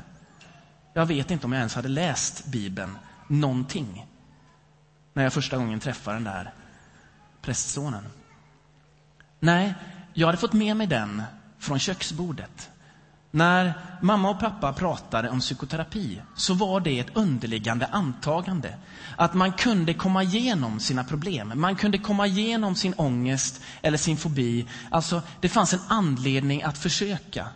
Jag 0.97 1.05
vet 1.05 1.31
inte 1.31 1.45
om 1.45 1.53
jag 1.53 1.59
ens 1.59 1.75
hade 1.75 1.87
läst 1.87 2.45
Bibeln 2.45 2.97
någonting 3.27 4.05
när 5.13 5.23
jag 5.23 5.33
första 5.33 5.57
gången 5.57 5.79
träffade 5.79 6.15
den 6.15 6.23
där 6.23 6.53
prästsonen. 7.41 8.03
Nej, 9.39 9.73
jag 10.13 10.27
hade 10.27 10.37
fått 10.37 10.53
med 10.53 10.77
mig 10.77 10.87
den 10.87 11.23
från 11.59 11.79
köksbordet. 11.79 12.69
När 13.31 13.73
mamma 14.01 14.29
och 14.29 14.39
pappa 14.39 14.73
pratade 14.73 15.29
om 15.29 15.39
psykoterapi 15.39 16.21
så 16.35 16.53
var 16.53 16.79
det 16.79 16.99
ett 16.99 17.17
underliggande 17.17 17.85
antagande. 17.85 18.77
Att 19.15 19.33
man 19.33 19.51
kunde 19.51 19.93
komma 19.93 20.23
igenom 20.23 20.79
sina 20.79 21.03
problem. 21.03 21.53
Man 21.55 21.75
kunde 21.75 21.97
komma 21.97 22.27
igenom 22.27 22.75
sin 22.75 22.93
ångest 22.97 23.61
eller 23.81 23.97
sin 23.97 24.17
fobi. 24.17 24.67
Alltså, 24.91 25.21
det 25.41 25.49
fanns 25.49 25.73
en 25.73 25.81
anledning 25.87 26.63
att 26.63 26.77
försöka. 26.77 27.47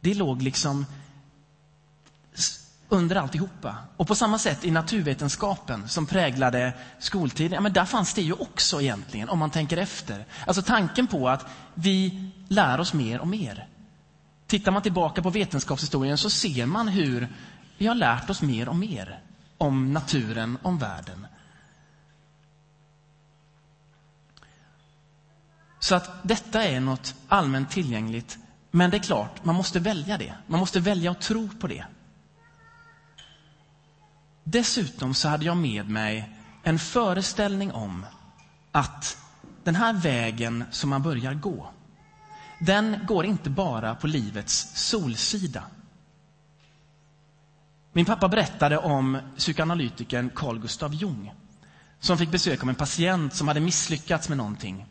Det 0.00 0.14
låg 0.14 0.42
liksom 0.42 0.86
under 2.88 3.16
alltihopa. 3.16 3.76
Och 3.96 4.06
på 4.06 4.14
samma 4.14 4.38
sätt 4.38 4.64
i 4.64 4.70
naturvetenskapen 4.70 5.88
som 5.88 6.06
präglade 6.06 6.72
skoltiden, 6.98 7.52
ja, 7.52 7.60
men 7.60 7.72
där 7.72 7.84
fanns 7.84 8.14
det 8.14 8.22
ju 8.22 8.32
också 8.32 8.80
egentligen, 8.80 9.28
om 9.28 9.38
man 9.38 9.50
tänker 9.50 9.76
efter. 9.76 10.24
Alltså 10.46 10.62
tanken 10.62 11.06
på 11.06 11.28
att 11.28 11.46
vi 11.74 12.30
lär 12.48 12.80
oss 12.80 12.94
mer 12.94 13.20
och 13.20 13.28
mer. 13.28 13.68
Tittar 14.46 14.72
man 14.72 14.82
tillbaka 14.82 15.22
på 15.22 15.30
vetenskapshistorien 15.30 16.18
så 16.18 16.30
ser 16.30 16.66
man 16.66 16.88
hur 16.88 17.28
vi 17.78 17.86
har 17.86 17.94
lärt 17.94 18.30
oss 18.30 18.42
mer 18.42 18.68
och 18.68 18.76
mer 18.76 19.20
om 19.58 19.92
naturen, 19.92 20.58
om 20.62 20.78
världen. 20.78 21.26
Så 25.78 25.94
att 25.94 26.10
detta 26.22 26.64
är 26.64 26.80
något 26.80 27.14
allmänt 27.28 27.70
tillgängligt. 27.70 28.38
Men 28.70 28.90
det 28.90 28.96
är 28.96 29.02
klart, 29.02 29.44
man 29.44 29.54
måste 29.54 29.80
välja 29.80 30.18
det. 30.18 30.34
Man 30.46 30.60
måste 30.60 30.80
välja 30.80 31.10
att 31.10 31.20
tro 31.20 31.48
på 31.60 31.66
det. 31.66 31.84
Dessutom 34.44 35.14
så 35.14 35.28
hade 35.28 35.44
jag 35.44 35.56
med 35.56 35.90
mig 35.90 36.30
en 36.62 36.78
föreställning 36.78 37.72
om 37.72 38.06
att 38.72 39.18
den 39.64 39.74
här 39.74 39.92
vägen 39.92 40.64
som 40.70 40.90
man 40.90 41.02
börjar 41.02 41.34
gå, 41.34 41.70
den 42.60 42.98
går 43.06 43.24
inte 43.24 43.50
bara 43.50 43.94
på 43.94 44.06
livets 44.06 44.70
solsida. 44.74 45.62
Min 47.92 48.04
pappa 48.04 48.28
berättade 48.28 48.78
om 48.78 49.18
psykoanalytikern 49.36 50.30
Carl 50.34 50.58
Gustav 50.58 50.94
Jung 50.94 51.32
som 52.00 52.18
fick 52.18 52.30
besök 52.30 52.62
av 52.62 52.68
en 52.68 52.74
patient 52.74 53.34
som 53.34 53.48
hade 53.48 53.60
misslyckats 53.60 54.28
med 54.28 54.38
någonting. 54.38 54.86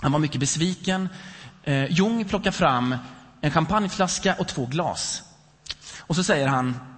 Han 0.00 0.12
var 0.12 0.18
mycket 0.18 0.40
besviken. 0.40 1.08
Eh, 1.64 1.92
Jung 1.92 2.24
plockar 2.24 2.50
fram 2.50 2.96
en 3.40 3.50
champagneflaska 3.50 4.34
och 4.38 4.48
två 4.48 4.66
glas. 4.66 5.22
Och 5.98 6.16
så 6.16 6.24
säger 6.24 6.48
han, 6.48 6.91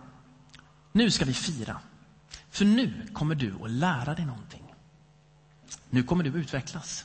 nu 0.94 1.11
ska 1.11 1.24
vi 1.24 1.35
fira. 1.35 1.80
För 2.50 2.64
nu 2.64 3.07
kommer 3.12 3.35
du 3.35 3.54
att 3.62 3.70
lära 3.70 4.14
dig 4.14 4.26
någonting. 4.26 4.74
Nu 5.90 6.02
kommer 6.02 6.24
du 6.24 6.30
att 6.30 6.37
utvecklas. 6.37 7.04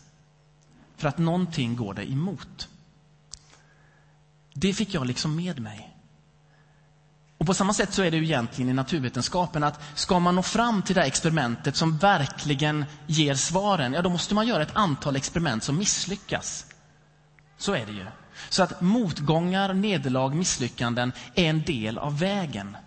För 0.97 1.07
att 1.07 1.17
någonting 1.17 1.75
går 1.75 1.93
dig 1.93 2.11
emot. 2.11 2.67
Det 4.53 4.73
fick 4.73 4.93
jag 4.93 5.07
liksom 5.07 5.35
med 5.35 5.59
mig. 5.59 5.95
Och 7.37 7.45
på 7.45 7.53
samma 7.53 7.73
sätt 7.73 7.93
så 7.93 8.03
är 8.03 8.11
det 8.11 8.17
ju 8.17 8.23
egentligen 8.23 8.69
i 8.69 8.73
naturvetenskapen 8.73 9.63
att 9.63 9.81
ska 9.95 10.19
man 10.19 10.35
nå 10.35 10.43
fram 10.43 10.81
till 10.81 10.95
det 10.95 11.01
här 11.01 11.07
experimentet 11.07 11.75
som 11.75 11.97
verkligen 11.97 12.85
ger 13.07 13.35
svaren, 13.35 13.93
ja 13.93 14.01
då 14.01 14.09
måste 14.09 14.35
man 14.35 14.47
göra 14.47 14.63
ett 14.63 14.75
antal 14.75 15.15
experiment 15.15 15.63
som 15.63 15.77
misslyckas. 15.77 16.65
Så 17.57 17.73
är 17.73 17.85
det 17.85 17.91
ju. 17.91 18.05
Så 18.49 18.63
att 18.63 18.81
motgångar, 18.81 19.73
nederlag, 19.73 20.35
misslyckanden 20.35 21.11
är 21.35 21.49
en 21.49 21.61
del 21.61 21.97
av 21.97 22.19
vägen. 22.19 22.77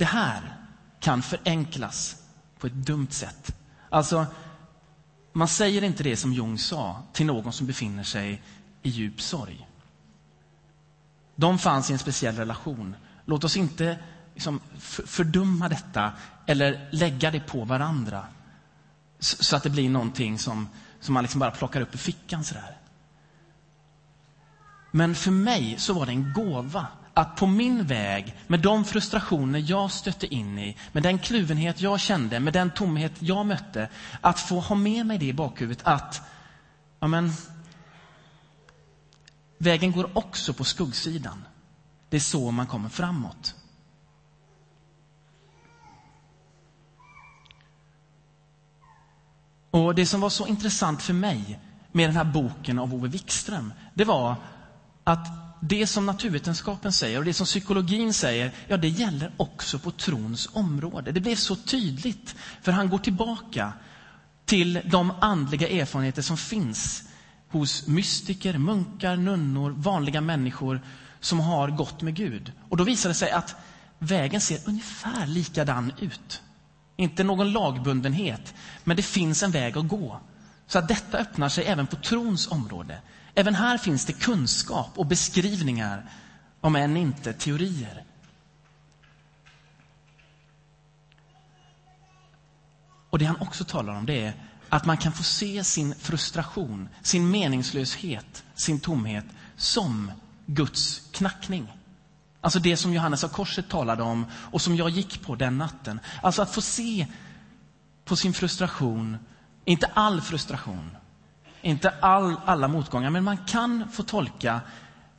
Det 0.00 0.06
här 0.06 0.56
kan 1.00 1.22
förenklas 1.22 2.16
på 2.58 2.66
ett 2.66 2.72
dumt 2.72 3.10
sätt. 3.10 3.56
Alltså, 3.88 4.26
man 5.32 5.48
säger 5.48 5.82
inte 5.84 6.02
det 6.02 6.16
som 6.16 6.32
Jung 6.32 6.58
sa 6.58 7.02
till 7.12 7.26
någon 7.26 7.52
som 7.52 7.66
befinner 7.66 8.02
sig 8.02 8.42
i 8.82 8.90
djup 8.90 9.20
sorg. 9.20 9.68
De 11.36 11.58
fanns 11.58 11.90
i 11.90 11.92
en 11.92 11.98
speciell 11.98 12.36
relation. 12.36 12.96
Låt 13.24 13.44
oss 13.44 13.56
inte 13.56 13.98
liksom 14.34 14.60
fördumma 15.06 15.68
detta 15.68 16.12
eller 16.46 16.88
lägga 16.92 17.30
det 17.30 17.40
på 17.40 17.64
varandra 17.64 18.26
så 19.18 19.56
att 19.56 19.62
det 19.62 19.70
blir 19.70 19.90
någonting 19.90 20.38
som, 20.38 20.68
som 21.00 21.14
man 21.14 21.24
liksom 21.24 21.38
bara 21.38 21.50
plockar 21.50 21.80
upp 21.80 21.94
i 21.94 21.98
fickan. 21.98 22.44
Sådär. 22.44 22.76
Men 24.90 25.14
för 25.14 25.30
mig 25.30 25.74
så 25.78 25.94
var 25.94 26.06
det 26.06 26.12
en 26.12 26.32
gåva 26.32 26.86
att 27.20 27.36
på 27.36 27.46
min 27.46 27.86
väg, 27.86 28.36
med 28.46 28.60
de 28.60 28.84
frustrationer 28.84 29.64
jag 29.66 29.90
stötte 29.90 30.34
in 30.34 30.58
i, 30.58 30.76
med 30.92 31.02
den 31.02 31.18
kluvenhet 31.18 31.80
jag 31.80 32.00
kände, 32.00 32.40
med 32.40 32.52
den 32.52 32.70
tomhet 32.70 33.12
jag 33.18 33.46
mötte, 33.46 33.88
att 34.20 34.40
få 34.40 34.60
ha 34.60 34.76
med 34.76 35.06
mig 35.06 35.18
det 35.18 35.26
i 35.26 35.32
bakhuvudet 35.32 35.86
att 35.86 36.22
ja 37.00 37.06
men, 37.06 37.32
vägen 39.58 39.92
går 39.92 40.18
också 40.18 40.52
på 40.52 40.64
skuggsidan. 40.64 41.44
Det 42.08 42.16
är 42.16 42.20
så 42.20 42.50
man 42.50 42.66
kommer 42.66 42.88
framåt. 42.88 43.54
Och 49.70 49.94
Det 49.94 50.06
som 50.06 50.20
var 50.20 50.30
så 50.30 50.46
intressant 50.46 51.02
för 51.02 51.12
mig 51.12 51.58
med 51.92 52.08
den 52.08 52.16
här 52.16 52.24
boken 52.24 52.78
av 52.78 52.94
Ove 52.94 53.08
Wikström, 53.08 53.72
det 53.94 54.04
var 54.04 54.36
att 55.04 55.39
det 55.60 55.86
som 55.86 56.06
naturvetenskapen 56.06 56.92
säger 56.92 57.18
och 57.18 57.24
det 57.24 57.34
som 57.34 57.46
psykologin 57.46 58.12
säger, 58.14 58.52
ja 58.68 58.76
det 58.76 58.88
gäller 58.88 59.32
också 59.36 59.78
på 59.78 59.90
trons 59.90 60.48
område. 60.52 61.12
Det 61.12 61.20
blev 61.20 61.36
så 61.36 61.56
tydligt, 61.56 62.34
för 62.62 62.72
han 62.72 62.88
går 62.88 62.98
tillbaka 62.98 63.72
till 64.44 64.80
de 64.84 65.10
andliga 65.20 65.68
erfarenheter 65.68 66.22
som 66.22 66.36
finns 66.36 67.02
hos 67.48 67.86
mystiker, 67.86 68.58
munkar, 68.58 69.16
nunnor, 69.16 69.74
vanliga 69.76 70.20
människor 70.20 70.80
som 71.20 71.40
har 71.40 71.68
gått 71.68 72.02
med 72.02 72.14
Gud. 72.14 72.52
Och 72.68 72.76
då 72.76 72.84
visar 72.84 73.08
det 73.08 73.14
sig 73.14 73.30
att 73.30 73.56
vägen 73.98 74.40
ser 74.40 74.58
ungefär 74.64 75.26
likadan 75.26 75.92
ut. 75.98 76.42
Inte 76.96 77.24
någon 77.24 77.52
lagbundenhet, 77.52 78.54
men 78.84 78.96
det 78.96 79.02
finns 79.02 79.42
en 79.42 79.50
väg 79.50 79.78
att 79.78 79.88
gå. 79.88 80.20
Så 80.66 80.78
att 80.78 80.88
detta 80.88 81.18
öppnar 81.18 81.48
sig 81.48 81.64
även 81.64 81.86
på 81.86 81.96
trons 81.96 82.48
område. 82.50 82.98
Även 83.40 83.54
här 83.54 83.78
finns 83.78 84.04
det 84.04 84.12
kunskap 84.12 84.90
och 84.94 85.06
beskrivningar, 85.06 86.10
om 86.60 86.76
än 86.76 86.96
inte 86.96 87.32
teorier. 87.32 88.04
Och 93.10 93.18
det 93.18 93.24
han 93.24 93.36
också 93.40 93.64
talar 93.64 93.94
om 93.94 94.06
det 94.06 94.24
är 94.24 94.34
att 94.68 94.84
man 94.84 94.96
kan 94.96 95.12
få 95.12 95.22
se 95.22 95.64
sin 95.64 95.94
frustration, 95.94 96.88
sin 97.02 97.30
meningslöshet, 97.30 98.44
sin 98.54 98.80
tomhet 98.80 99.26
som 99.56 100.12
Guds 100.46 101.02
knackning. 101.12 101.72
Alltså 102.40 102.58
det 102.58 102.76
som 102.76 102.94
Johannes 102.94 103.24
av 103.24 103.28
korset 103.28 103.68
talade 103.68 104.02
om 104.02 104.26
och 104.34 104.62
som 104.62 104.76
jag 104.76 104.90
gick 104.90 105.22
på 105.22 105.34
den 105.34 105.58
natten. 105.58 106.00
Alltså 106.22 106.42
att 106.42 106.54
få 106.54 106.60
se 106.60 107.06
på 108.04 108.16
sin 108.16 108.32
frustration, 108.32 109.18
inte 109.64 109.86
all 109.94 110.20
frustration, 110.20 110.90
inte 111.62 111.90
all, 111.90 112.36
alla 112.44 112.68
motgångar, 112.68 113.10
men 113.10 113.24
man 113.24 113.36
kan 113.36 113.90
få 113.90 114.02
tolka 114.02 114.60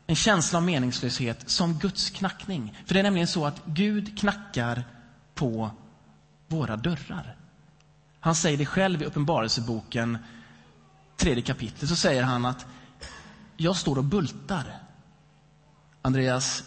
en 0.07 0.15
känsla 0.15 0.57
av 0.57 0.63
meningslöshet 0.63 1.49
som 1.49 1.73
Guds 1.73 2.09
knackning. 2.09 2.77
För 2.85 2.93
det 2.93 2.99
är 2.99 3.03
nämligen 3.03 3.27
så 3.27 3.45
att 3.45 3.61
Gud 3.65 4.19
knackar 4.19 4.83
på 5.33 5.71
våra 6.47 6.77
dörrar. 6.77 7.35
Han 8.19 8.35
säger 8.35 8.57
det 8.57 8.65
själv 8.65 9.01
i 9.01 9.05
Uppenbarelseboken, 9.05 10.17
tredje 11.17 11.43
kapitlet, 11.43 11.89
så 11.89 11.95
säger 11.95 12.23
han 12.23 12.45
att 12.45 12.65
jag 13.57 13.75
står 13.75 13.97
och 13.97 14.03
bultar. 14.03 14.65
Andreas, 16.01 16.63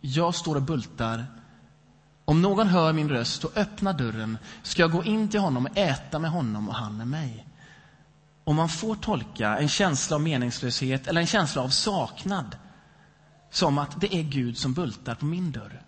jag 0.00 0.34
står 0.34 0.56
och 0.56 0.62
bultar. 0.62 1.26
Om 2.24 2.42
någon 2.42 2.66
hör 2.66 2.92
min 2.92 3.08
röst 3.08 3.44
och 3.44 3.56
öppnar 3.56 3.92
dörren 3.92 4.38
ska 4.62 4.82
jag 4.82 4.92
gå 4.92 5.04
in 5.04 5.28
till 5.28 5.40
honom 5.40 5.66
och 5.66 5.78
äta 5.78 6.18
med 6.18 6.30
honom 6.30 6.68
och 6.68 6.74
han 6.74 6.96
med 6.96 7.08
mig. 7.08 7.46
Om 8.50 8.56
man 8.56 8.68
får 8.68 8.94
tolka 8.94 9.58
en 9.58 9.68
känsla 9.68 10.16
av 10.16 10.22
meningslöshet 10.22 11.06
eller 11.06 11.20
en 11.20 11.26
känsla 11.26 11.62
av 11.62 11.68
saknad 11.68 12.56
som 13.50 13.78
att 13.78 14.00
det 14.00 14.14
är 14.14 14.22
Gud 14.22 14.58
som 14.58 14.74
bultar 14.74 15.14
på 15.14 15.24
min 15.24 15.52
dörr. 15.52 15.82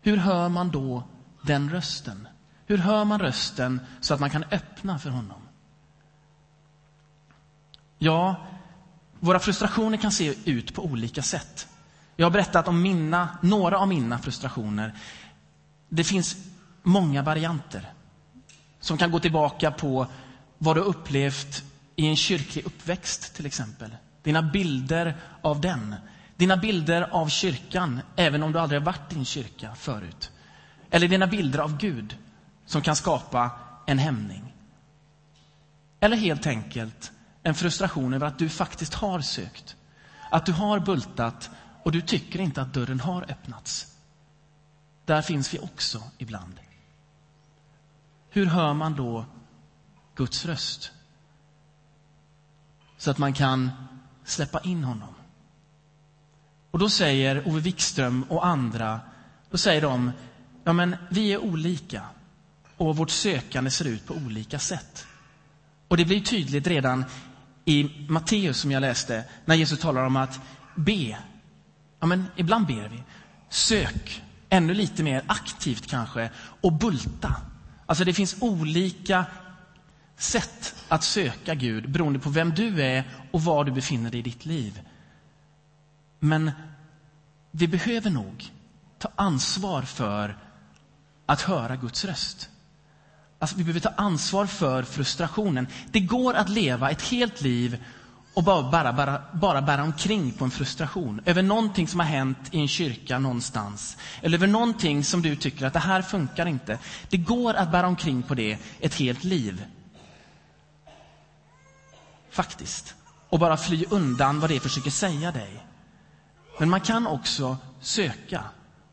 Hur 0.00 0.16
hör 0.16 0.48
man 0.48 0.70
då 0.70 1.02
den 1.42 1.70
rösten? 1.70 2.28
Hur 2.66 2.78
hör 2.78 3.04
man 3.04 3.20
rösten 3.20 3.80
så 4.00 4.14
att 4.14 4.20
man 4.20 4.30
kan 4.30 4.44
öppna 4.50 4.98
för 4.98 5.10
honom? 5.10 5.42
Ja, 7.98 8.46
våra 9.20 9.38
frustrationer 9.38 9.98
kan 9.98 10.12
se 10.12 10.34
ut 10.50 10.74
på 10.74 10.84
olika 10.84 11.22
sätt. 11.22 11.68
Jag 12.16 12.26
har 12.26 12.30
berättat 12.30 12.68
om 12.68 12.82
mina, 12.82 13.38
några 13.42 13.78
av 13.78 13.88
mina 13.88 14.18
frustrationer. 14.18 14.94
Det 15.88 16.04
finns 16.04 16.36
många 16.82 17.22
varianter 17.22 17.92
som 18.86 18.98
kan 18.98 19.10
gå 19.10 19.20
tillbaka 19.20 19.70
på 19.70 20.06
vad 20.58 20.76
du 20.76 20.80
upplevt 20.80 21.64
i 21.96 22.06
en 22.06 22.16
kyrklig 22.16 22.66
uppväxt 22.66 23.34
till 23.34 23.46
exempel. 23.46 23.96
Dina 24.22 24.42
bilder 24.42 25.16
av 25.42 25.60
den. 25.60 25.94
Dina 26.36 26.56
bilder 26.56 27.02
av 27.02 27.28
kyrkan, 27.28 28.00
även 28.16 28.42
om 28.42 28.52
du 28.52 28.58
aldrig 28.58 28.80
har 28.80 28.86
varit 28.86 29.12
i 29.12 29.18
en 29.18 29.24
kyrka 29.24 29.74
förut. 29.74 30.30
Eller 30.90 31.08
dina 31.08 31.26
bilder 31.26 31.58
av 31.58 31.78
Gud 31.78 32.16
som 32.66 32.82
kan 32.82 32.96
skapa 32.96 33.50
en 33.86 33.98
hämning. 33.98 34.54
Eller 36.00 36.16
helt 36.16 36.46
enkelt 36.46 37.12
en 37.42 37.54
frustration 37.54 38.14
över 38.14 38.26
att 38.26 38.38
du 38.38 38.48
faktiskt 38.48 38.94
har 38.94 39.20
sökt. 39.20 39.76
Att 40.30 40.46
du 40.46 40.52
har 40.52 40.80
bultat 40.80 41.50
och 41.82 41.92
du 41.92 42.00
tycker 42.00 42.40
inte 42.40 42.62
att 42.62 42.74
dörren 42.74 43.00
har 43.00 43.22
öppnats. 43.22 43.86
Där 45.04 45.22
finns 45.22 45.54
vi 45.54 45.58
också 45.58 46.02
ibland. 46.18 46.60
Hur 48.36 48.46
hör 48.46 48.74
man 48.74 48.96
då 48.96 49.24
Guds 50.14 50.44
röst? 50.46 50.92
Så 52.96 53.10
att 53.10 53.18
man 53.18 53.32
kan 53.32 53.70
släppa 54.24 54.60
in 54.60 54.84
honom. 54.84 55.14
Och 56.70 56.78
då 56.78 56.88
säger 56.88 57.48
Ove 57.48 57.60
Wikström 57.60 58.22
och 58.22 58.46
andra, 58.46 59.00
då 59.50 59.58
säger 59.58 59.82
de, 59.82 60.12
ja 60.64 60.72
men 60.72 60.96
vi 61.10 61.32
är 61.32 61.38
olika 61.38 62.02
och 62.76 62.96
vårt 62.96 63.10
sökande 63.10 63.70
ser 63.70 63.84
ut 63.84 64.06
på 64.06 64.14
olika 64.14 64.58
sätt. 64.58 65.06
Och 65.88 65.96
det 65.96 66.04
blir 66.04 66.20
tydligt 66.20 66.66
redan 66.66 67.04
i 67.64 68.06
Matteus 68.08 68.60
som 68.60 68.72
jag 68.72 68.80
läste, 68.80 69.24
när 69.44 69.54
Jesus 69.54 69.80
talar 69.80 70.06
om 70.06 70.16
att 70.16 70.40
be. 70.74 71.18
Ja 72.00 72.06
men 72.06 72.24
ibland 72.36 72.66
ber 72.66 72.88
vi. 72.88 73.02
Sök, 73.48 74.22
ännu 74.48 74.74
lite 74.74 75.02
mer 75.02 75.22
aktivt 75.26 75.86
kanske, 75.86 76.30
och 76.60 76.72
bulta. 76.72 77.36
Alltså 77.86 78.04
det 78.04 78.14
finns 78.14 78.36
olika 78.40 79.26
sätt 80.16 80.74
att 80.88 81.04
söka 81.04 81.54
Gud 81.54 81.90
beroende 81.90 82.18
på 82.18 82.30
vem 82.30 82.54
du 82.54 82.82
är 82.82 83.04
och 83.30 83.42
var 83.44 83.64
du 83.64 83.72
befinner 83.72 84.10
dig 84.10 84.20
i 84.20 84.22
ditt 84.22 84.46
liv. 84.46 84.80
Men 86.18 86.50
vi 87.50 87.68
behöver 87.68 88.10
nog 88.10 88.52
ta 88.98 89.08
ansvar 89.16 89.82
för 89.82 90.38
att 91.26 91.40
höra 91.40 91.76
Guds 91.76 92.04
röst. 92.04 92.50
Alltså, 93.38 93.56
vi 93.56 93.64
behöver 93.64 93.80
ta 93.80 93.92
ansvar 93.96 94.46
för 94.46 94.82
frustrationen. 94.82 95.66
Det 95.90 96.00
går 96.00 96.34
att 96.34 96.48
leva 96.48 96.90
ett 96.90 97.02
helt 97.02 97.40
liv 97.40 97.84
och 98.36 98.44
bara, 98.44 98.62
bara, 98.70 98.92
bara, 98.92 99.22
bara 99.32 99.62
bära 99.62 99.82
omkring 99.82 100.32
på 100.32 100.44
en 100.44 100.50
frustration 100.50 101.20
över 101.24 101.42
någonting 101.42 101.88
som 101.88 102.00
har 102.00 102.06
hänt 102.06 102.38
i 102.50 102.60
en 102.60 102.68
kyrka 102.68 103.18
någonstans. 103.18 103.96
Eller 104.22 104.38
över 104.38 104.46
någonting 104.46 105.04
som 105.04 105.22
du 105.22 105.36
tycker 105.36 105.66
att 105.66 105.72
det 105.72 105.78
här 105.78 106.02
funkar 106.02 106.46
inte. 106.46 106.78
Det 107.08 107.16
går 107.16 107.54
att 107.54 107.72
bära 107.72 107.86
omkring 107.86 108.22
på 108.22 108.34
det 108.34 108.58
ett 108.80 108.94
helt 108.94 109.24
liv. 109.24 109.64
Faktiskt. 112.30 112.94
Och 113.28 113.38
bara 113.38 113.56
fly 113.56 113.84
undan 113.90 114.40
vad 114.40 114.50
det 114.50 114.60
försöker 114.60 114.90
säga 114.90 115.32
dig. 115.32 115.66
Men 116.58 116.70
man 116.70 116.80
kan 116.80 117.06
också 117.06 117.56
söka 117.80 118.44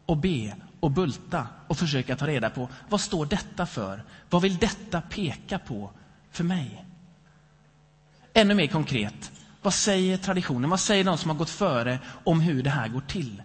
och 0.06 0.18
be 0.18 0.56
och 0.80 0.92
bulta 0.92 1.48
och 1.68 1.78
försöka 1.78 2.16
ta 2.16 2.28
reda 2.28 2.50
på 2.50 2.70
vad 2.90 3.02
står 3.02 3.26
detta 3.26 3.66
för? 3.66 4.04
Vad 4.30 4.42
vill 4.42 4.58
detta 4.58 5.02
peka 5.02 5.60
på 5.60 5.92
för 6.32 6.44
mig? 6.44 6.86
Ännu 8.34 8.54
mer 8.54 8.68
konkret, 8.68 9.32
vad 9.62 9.74
säger 9.74 10.18
traditionen? 10.18 10.70
Vad 10.70 10.80
säger 10.80 11.04
de 11.04 11.18
som 11.18 11.30
har 11.30 11.38
gått 11.38 11.50
före 11.50 12.00
om 12.24 12.42
hur 12.42 12.64
det 12.64 12.70
här 12.70 12.88
går 12.88 13.02
till? 13.02 13.44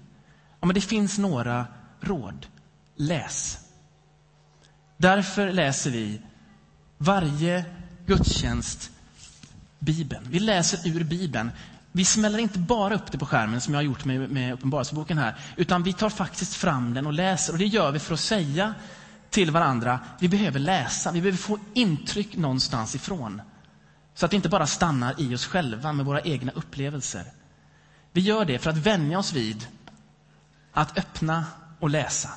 Ja, 0.60 0.66
men 0.66 0.74
det 0.74 0.80
finns 0.80 1.18
några 1.18 1.66
råd. 2.00 2.46
Läs. 2.96 3.58
Därför 4.96 5.52
läser 5.52 5.90
vi 5.90 6.20
varje 6.98 7.64
gudstjänst 8.06 8.90
Bibeln. 9.78 10.24
Vi 10.30 10.38
läser 10.38 10.88
ur 10.88 11.04
Bibeln. 11.04 11.50
Vi 11.92 12.04
smäller 12.04 12.38
inte 12.38 12.58
bara 12.58 12.94
upp 12.94 13.12
det 13.12 13.18
på 13.18 13.26
skärmen 13.26 13.60
som 13.60 13.74
jag 13.74 13.78
har 13.78 13.84
gjort 13.84 14.04
med, 14.04 14.30
med 14.30 14.54
Uppenbarelseboken 14.54 15.18
här, 15.18 15.34
utan 15.56 15.82
vi 15.82 15.92
tar 15.92 16.10
faktiskt 16.10 16.54
fram 16.54 16.94
den 16.94 17.06
och 17.06 17.12
läser. 17.12 17.52
Och 17.52 17.58
det 17.58 17.66
gör 17.66 17.92
vi 17.92 17.98
för 17.98 18.14
att 18.14 18.20
säga 18.20 18.74
till 19.30 19.50
varandra, 19.50 20.00
vi 20.20 20.28
behöver 20.28 20.58
läsa, 20.60 21.12
vi 21.12 21.20
behöver 21.20 21.38
få 21.38 21.58
intryck 21.74 22.36
någonstans 22.36 22.94
ifrån. 22.94 23.42
Så 24.18 24.24
att 24.24 24.30
det 24.30 24.36
inte 24.36 24.48
bara 24.48 24.66
stannar 24.66 25.14
i 25.20 25.34
oss 25.34 25.46
själva 25.46 25.92
med 25.92 26.06
våra 26.06 26.20
egna 26.20 26.52
upplevelser. 26.52 27.24
Vi 28.12 28.20
gör 28.20 28.44
det 28.44 28.58
för 28.58 28.70
att 28.70 28.76
vänja 28.76 29.18
oss 29.18 29.32
vid 29.32 29.66
att 30.72 30.98
öppna 30.98 31.44
och 31.80 31.90
läsa. 31.90 32.30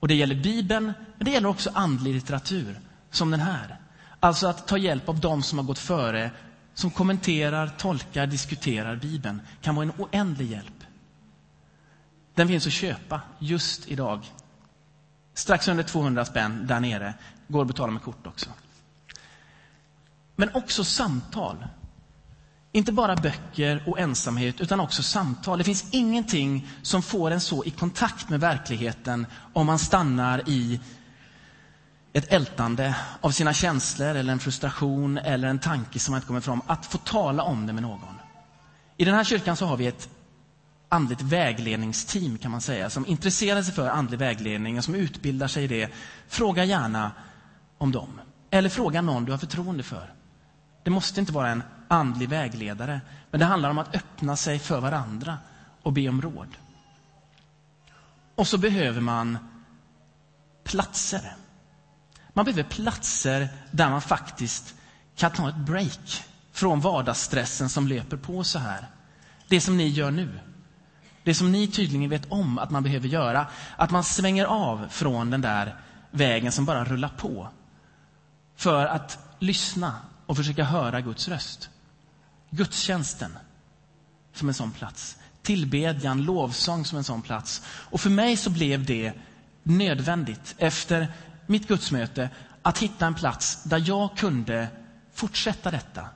Och 0.00 0.08
det 0.08 0.14
gäller 0.14 0.34
Bibeln, 0.34 0.92
men 1.16 1.24
det 1.24 1.30
gäller 1.30 1.48
också 1.48 1.70
andlig 1.74 2.14
litteratur, 2.14 2.80
som 3.10 3.30
den 3.30 3.40
här. 3.40 3.76
Alltså 4.20 4.46
att 4.46 4.66
ta 4.68 4.78
hjälp 4.78 5.08
av 5.08 5.20
de 5.20 5.42
som 5.42 5.58
har 5.58 5.64
gått 5.64 5.78
före, 5.78 6.30
som 6.74 6.90
kommenterar, 6.90 7.68
tolkar, 7.78 8.26
diskuterar 8.26 8.96
Bibeln, 8.96 9.40
kan 9.60 9.74
vara 9.74 9.86
en 9.86 9.92
oändlig 9.98 10.50
hjälp. 10.50 10.84
Den 12.34 12.48
finns 12.48 12.66
att 12.66 12.72
köpa 12.72 13.20
just 13.38 13.88
idag. 13.88 14.32
Strax 15.34 15.68
under 15.68 15.84
200 15.84 16.24
spänn 16.24 16.66
där 16.66 16.80
nere. 16.80 17.14
Går 17.48 17.60
att 17.62 17.68
betala 17.68 17.92
med 17.92 18.02
kort 18.02 18.26
också. 18.26 18.50
Men 20.40 20.50
också 20.54 20.84
samtal. 20.84 21.66
Inte 22.72 22.92
bara 22.92 23.16
böcker 23.16 23.82
och 23.86 23.98
ensamhet, 23.98 24.60
utan 24.60 24.80
också 24.80 25.02
samtal. 25.02 25.58
Det 25.58 25.64
finns 25.64 25.84
ingenting 25.90 26.68
som 26.82 27.02
får 27.02 27.30
en 27.30 27.40
så 27.40 27.64
i 27.64 27.70
kontakt 27.70 28.28
med 28.28 28.40
verkligheten 28.40 29.26
om 29.52 29.66
man 29.66 29.78
stannar 29.78 30.42
i 30.46 30.80
ett 32.12 32.32
ältande 32.32 32.96
av 33.20 33.30
sina 33.30 33.52
känslor 33.52 34.08
eller 34.08 34.32
en 34.32 34.38
frustration 34.38 35.18
eller 35.18 35.48
en 35.48 35.58
tanke 35.58 35.98
som 35.98 36.12
man 36.12 36.18
inte 36.18 36.26
kommer 36.26 36.40
ifrån. 36.40 36.60
Att 36.66 36.86
få 36.86 36.98
tala 36.98 37.42
om 37.42 37.66
det 37.66 37.72
med 37.72 37.82
någon. 37.82 38.14
I 38.96 39.04
den 39.04 39.14
här 39.14 39.24
kyrkan 39.24 39.56
så 39.56 39.66
har 39.66 39.76
vi 39.76 39.86
ett 39.86 40.08
andligt 40.88 41.22
vägledningsteam 41.22 42.38
kan 42.38 42.50
man 42.50 42.60
säga, 42.60 42.90
som 42.90 43.06
intresserar 43.06 43.62
sig 43.62 43.74
för 43.74 43.88
andlig 43.88 44.18
vägledning 44.18 44.78
och 44.78 44.84
som 44.84 44.94
utbildar 44.94 45.48
sig 45.48 45.64
i 45.64 45.66
det. 45.66 45.90
Fråga 46.28 46.64
gärna 46.64 47.12
om 47.78 47.92
dem. 47.92 48.20
Eller 48.50 48.68
fråga 48.68 49.02
någon 49.02 49.24
du 49.24 49.32
har 49.32 49.38
förtroende 49.38 49.82
för. 49.82 50.14
Det 50.82 50.90
måste 50.90 51.20
inte 51.20 51.32
vara 51.32 51.48
en 51.48 51.62
andlig 51.88 52.28
vägledare, 52.28 53.00
men 53.30 53.40
det 53.40 53.46
handlar 53.46 53.70
om 53.70 53.78
att 53.78 53.94
öppna 53.94 54.36
sig 54.36 54.58
för 54.58 54.80
varandra 54.80 55.38
och 55.82 55.92
be 55.92 56.08
om 56.08 56.22
råd. 56.22 56.48
Och 58.34 58.46
så 58.46 58.58
behöver 58.58 59.00
man 59.00 59.38
platser. 60.64 61.36
Man 62.32 62.44
behöver 62.44 62.62
platser 62.62 63.48
där 63.70 63.90
man 63.90 64.02
faktiskt 64.02 64.74
kan 65.16 65.30
ta 65.30 65.48
ett 65.48 65.56
break 65.56 66.24
från 66.52 66.80
vardagsstressen 66.80 67.68
som 67.68 67.88
löper 67.88 68.16
på 68.16 68.44
så 68.44 68.58
här. 68.58 68.86
Det 69.48 69.60
som 69.60 69.76
ni 69.76 69.88
gör 69.88 70.10
nu. 70.10 70.40
Det 71.24 71.34
som 71.34 71.52
ni 71.52 71.66
tydligen 71.66 72.10
vet 72.10 72.32
om 72.32 72.58
att 72.58 72.70
man 72.70 72.82
behöver 72.82 73.08
göra. 73.08 73.46
Att 73.76 73.90
man 73.90 74.04
svänger 74.04 74.44
av 74.44 74.86
från 74.90 75.30
den 75.30 75.40
där 75.40 75.76
vägen 76.10 76.52
som 76.52 76.64
bara 76.64 76.84
rullar 76.84 77.08
på. 77.08 77.48
För 78.56 78.86
att 78.86 79.18
lyssna 79.38 79.94
och 80.30 80.36
försöka 80.36 80.64
höra 80.64 81.00
Guds 81.00 81.28
röst. 81.28 81.70
Gudstjänsten 82.50 83.38
som 84.34 84.48
en 84.48 84.54
sån 84.54 84.70
plats. 84.70 85.16
Tillbedjan, 85.42 86.22
lovsång 86.22 86.84
som 86.84 86.98
en 86.98 87.04
sån 87.04 87.22
plats. 87.22 87.62
Och 87.66 88.00
för 88.00 88.10
mig 88.10 88.36
så 88.36 88.50
blev 88.50 88.84
det 88.84 89.12
nödvändigt 89.62 90.54
efter 90.58 91.12
mitt 91.46 91.68
gudsmöte 91.68 92.30
att 92.62 92.78
hitta 92.78 93.06
en 93.06 93.14
plats 93.14 93.64
där 93.64 93.82
jag 93.86 94.16
kunde 94.16 94.68
fortsätta 95.12 95.70
detta 95.70 96.08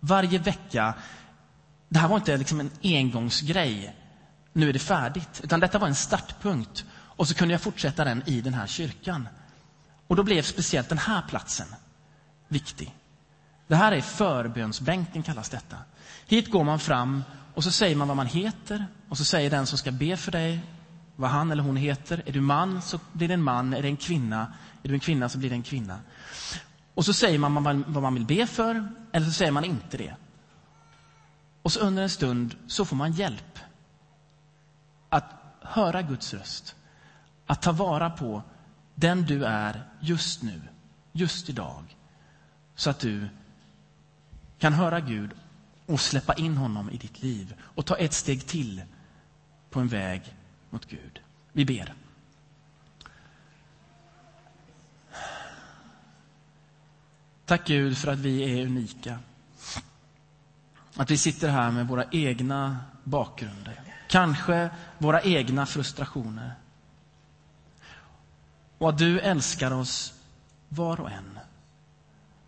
Varje 0.00 0.38
vecka. 0.38 0.94
Det 1.88 1.98
här 1.98 2.08
var 2.08 2.16
inte 2.16 2.36
liksom 2.36 2.60
en 2.60 2.70
engångsgrej. 2.82 3.96
Nu 4.52 4.68
är 4.68 4.72
det 4.72 4.78
färdigt. 4.78 5.40
Utan 5.44 5.60
detta 5.60 5.78
var 5.78 5.88
en 5.88 5.94
startpunkt. 5.94 6.84
Och 6.92 7.28
så 7.28 7.34
kunde 7.34 7.54
jag 7.54 7.60
fortsätta 7.60 8.04
den 8.04 8.22
i 8.26 8.40
den 8.40 8.54
här 8.54 8.66
kyrkan. 8.66 9.28
Och 10.06 10.16
då 10.16 10.22
blev 10.22 10.42
speciellt 10.42 10.88
den 10.88 10.98
här 10.98 11.22
platsen 11.28 11.66
viktig. 12.48 12.94
Det 13.66 13.76
här 13.76 13.92
är 13.92 14.00
förbönsbänken 14.00 15.22
kallas 15.22 15.48
detta. 15.48 15.76
Hit 16.26 16.50
går 16.50 16.64
man 16.64 16.78
fram 16.78 17.24
och 17.54 17.64
så 17.64 17.70
säger 17.70 17.96
man 17.96 18.08
vad 18.08 18.16
man 18.16 18.26
heter 18.26 18.86
och 19.08 19.18
så 19.18 19.24
säger 19.24 19.50
den 19.50 19.66
som 19.66 19.78
ska 19.78 19.90
be 19.90 20.16
för 20.16 20.32
dig 20.32 20.60
vad 21.16 21.30
han 21.30 21.50
eller 21.50 21.62
hon 21.62 21.76
heter. 21.76 22.22
Är 22.26 22.32
du 22.32 22.40
man 22.40 22.82
så 22.82 23.00
blir 23.12 23.28
det 23.28 23.34
en 23.34 23.42
man, 23.42 23.74
är 23.74 23.82
det 23.82 23.88
en 23.88 23.96
kvinna, 23.96 24.52
är 24.82 24.88
du 24.88 24.94
en 24.94 25.00
kvinna 25.00 25.28
så 25.28 25.38
blir 25.38 25.50
det 25.50 25.56
en 25.56 25.62
kvinna. 25.62 25.98
Och 26.94 27.04
så 27.04 27.12
säger 27.12 27.38
man 27.38 27.84
vad 27.86 28.02
man 28.02 28.14
vill 28.14 28.26
be 28.26 28.46
för 28.46 28.88
eller 29.12 29.26
så 29.26 29.32
säger 29.32 29.52
man 29.52 29.64
inte 29.64 29.96
det. 29.96 30.14
Och 31.62 31.72
så 31.72 31.80
under 31.80 32.02
en 32.02 32.10
stund 32.10 32.56
så 32.66 32.84
får 32.84 32.96
man 32.96 33.12
hjälp 33.12 33.58
att 35.08 35.24
höra 35.60 36.02
Guds 36.02 36.34
röst. 36.34 36.76
Att 37.46 37.62
ta 37.62 37.72
vara 37.72 38.10
på 38.10 38.42
den 38.94 39.22
du 39.22 39.44
är 39.44 39.88
just 40.00 40.42
nu, 40.42 40.62
just 41.12 41.48
idag. 41.48 41.96
Så 42.74 42.90
att 42.90 42.98
du 43.00 43.28
kan 44.64 44.72
höra 44.72 45.00
Gud 45.00 45.30
och 45.86 46.00
släppa 46.00 46.34
in 46.34 46.56
honom 46.56 46.90
i 46.90 46.96
ditt 46.96 47.22
liv 47.22 47.54
och 47.60 47.86
ta 47.86 47.96
ett 47.96 48.12
steg 48.12 48.46
till 48.46 48.82
på 49.70 49.80
en 49.80 49.88
väg 49.88 50.34
mot 50.70 50.86
Gud. 50.88 51.20
Vi 51.52 51.64
ber. 51.64 51.94
Tack 57.44 57.66
Gud 57.66 57.98
för 57.98 58.12
att 58.12 58.18
vi 58.18 58.60
är 58.60 58.66
unika. 58.66 59.18
Att 60.96 61.10
vi 61.10 61.18
sitter 61.18 61.48
här 61.48 61.70
med 61.70 61.88
våra 61.88 62.04
egna 62.10 62.78
bakgrunder. 63.04 63.80
Kanske 64.08 64.70
våra 64.98 65.22
egna 65.22 65.66
frustrationer. 65.66 66.54
Och 68.78 68.88
att 68.88 68.98
du 68.98 69.20
älskar 69.20 69.70
oss 69.70 70.14
var 70.68 71.00
och 71.00 71.10
en. 71.10 71.38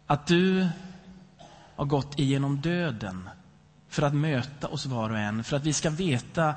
Att 0.07 0.27
du 0.27 0.69
har 1.77 1.85
gått 1.85 2.19
igenom 2.19 2.61
döden 2.61 3.31
för 3.89 4.03
att 4.03 4.15
möta 4.15 4.69
oss 4.69 4.87
var 4.87 5.11
och 5.11 5.19
en, 5.19 5.45
för 5.45 5.57
att 5.57 5.65
vi 5.65 5.73
ska 5.73 5.91
veta 5.91 6.55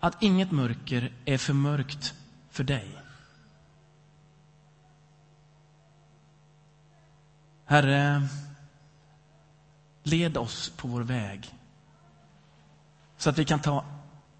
att 0.00 0.22
inget 0.22 0.50
mörker 0.50 1.12
är 1.24 1.38
för 1.38 1.52
mörkt 1.52 2.14
för 2.50 2.64
dig. 2.64 2.96
Herre, 7.64 8.28
led 10.02 10.36
oss 10.36 10.72
på 10.76 10.88
vår 10.88 11.00
väg 11.00 11.54
så 13.16 13.30
att 13.30 13.38
vi 13.38 13.44
kan 13.44 13.60
ta 13.60 13.84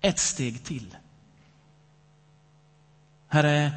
ett 0.01 0.19
steg 0.19 0.65
till. 0.65 0.97
Herre, 3.29 3.73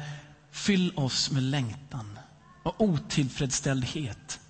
fyll 0.50 0.92
oss 0.96 1.30
med 1.30 1.42
längtan 1.42 2.18
och 2.62 2.80
otillfredsställdhet 2.80 4.40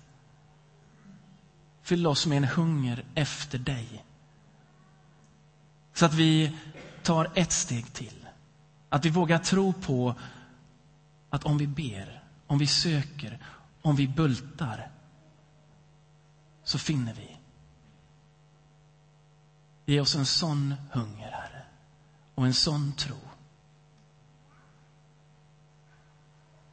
Fyll 1.85 2.07
oss 2.07 2.25
med 2.25 2.37
en 2.37 2.43
hunger 2.43 3.05
efter 3.15 3.57
dig. 3.57 4.05
Så 5.93 6.05
att 6.05 6.13
vi 6.13 6.57
tar 7.03 7.31
ett 7.35 7.51
steg 7.51 7.93
till. 7.93 8.27
Att 8.89 9.05
vi 9.05 9.09
vågar 9.09 9.37
tro 9.37 9.73
på 9.73 10.15
att 11.29 11.43
om 11.43 11.57
vi 11.57 11.67
ber, 11.67 12.23
om 12.47 12.57
vi 12.57 12.67
söker, 12.67 13.39
om 13.81 13.95
vi 13.95 14.07
bultar 14.07 14.89
så 16.63 16.79
finner 16.79 17.13
vi. 17.13 17.37
Ge 19.85 19.99
oss 19.99 20.15
en 20.15 20.25
sån 20.25 20.75
hunger, 20.91 21.31
Herre, 21.31 21.65
och 22.35 22.45
en 22.45 22.53
sån 22.53 22.93
tro. 22.93 23.17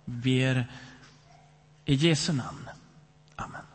Vi 0.05 0.13
ber 0.15 0.73
i 1.85 1.95
Jesu 1.95 2.33
namn. 2.33 2.69
Amen. 3.37 3.72